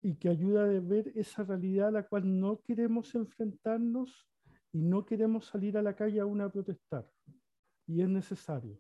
[0.03, 4.29] y que ayuda a ver esa realidad a la cual no queremos enfrentarnos
[4.72, 7.09] y no queremos salir a la calle aún a protestar.
[7.87, 8.79] Y es necesario.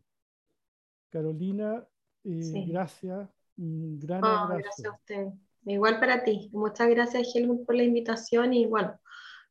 [1.10, 1.86] Carolina,
[2.24, 3.30] eh, gracias.
[3.56, 5.28] Un gran Gracias a usted.
[5.64, 6.50] Igual para ti.
[6.52, 8.98] Muchas gracias, Helmut, por la invitación y bueno,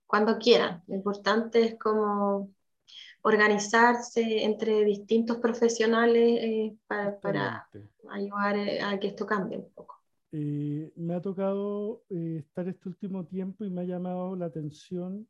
[0.06, 0.84] cuando quieran.
[0.88, 2.54] Lo importante es como
[3.24, 7.68] organizarse entre distintos profesionales eh, para,
[8.10, 9.96] ayudar eh, a que esto cambie un poco.
[10.34, 15.28] Eh, me ha tocado estar este último tiempo y me ha llamado la atención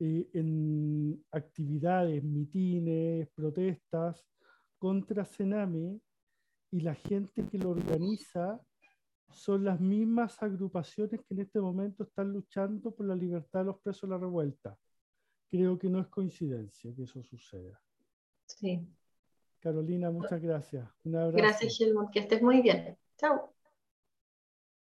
[0.00, 4.26] en actividades, mitines, protestas
[4.78, 6.00] contra Sename
[6.72, 8.60] y la gente que lo organiza
[9.30, 13.80] son las mismas agrupaciones que en este momento están luchando por la libertad de los
[13.80, 14.76] presos de la revuelta
[15.54, 17.80] creo que no es coincidencia que eso suceda.
[18.46, 18.84] Sí.
[19.60, 20.84] Carolina, muchas gracias.
[21.04, 21.36] Un abrazo.
[21.36, 22.10] Gracias, Helmut.
[22.10, 22.98] Que estés muy bien.
[23.16, 23.54] Chao.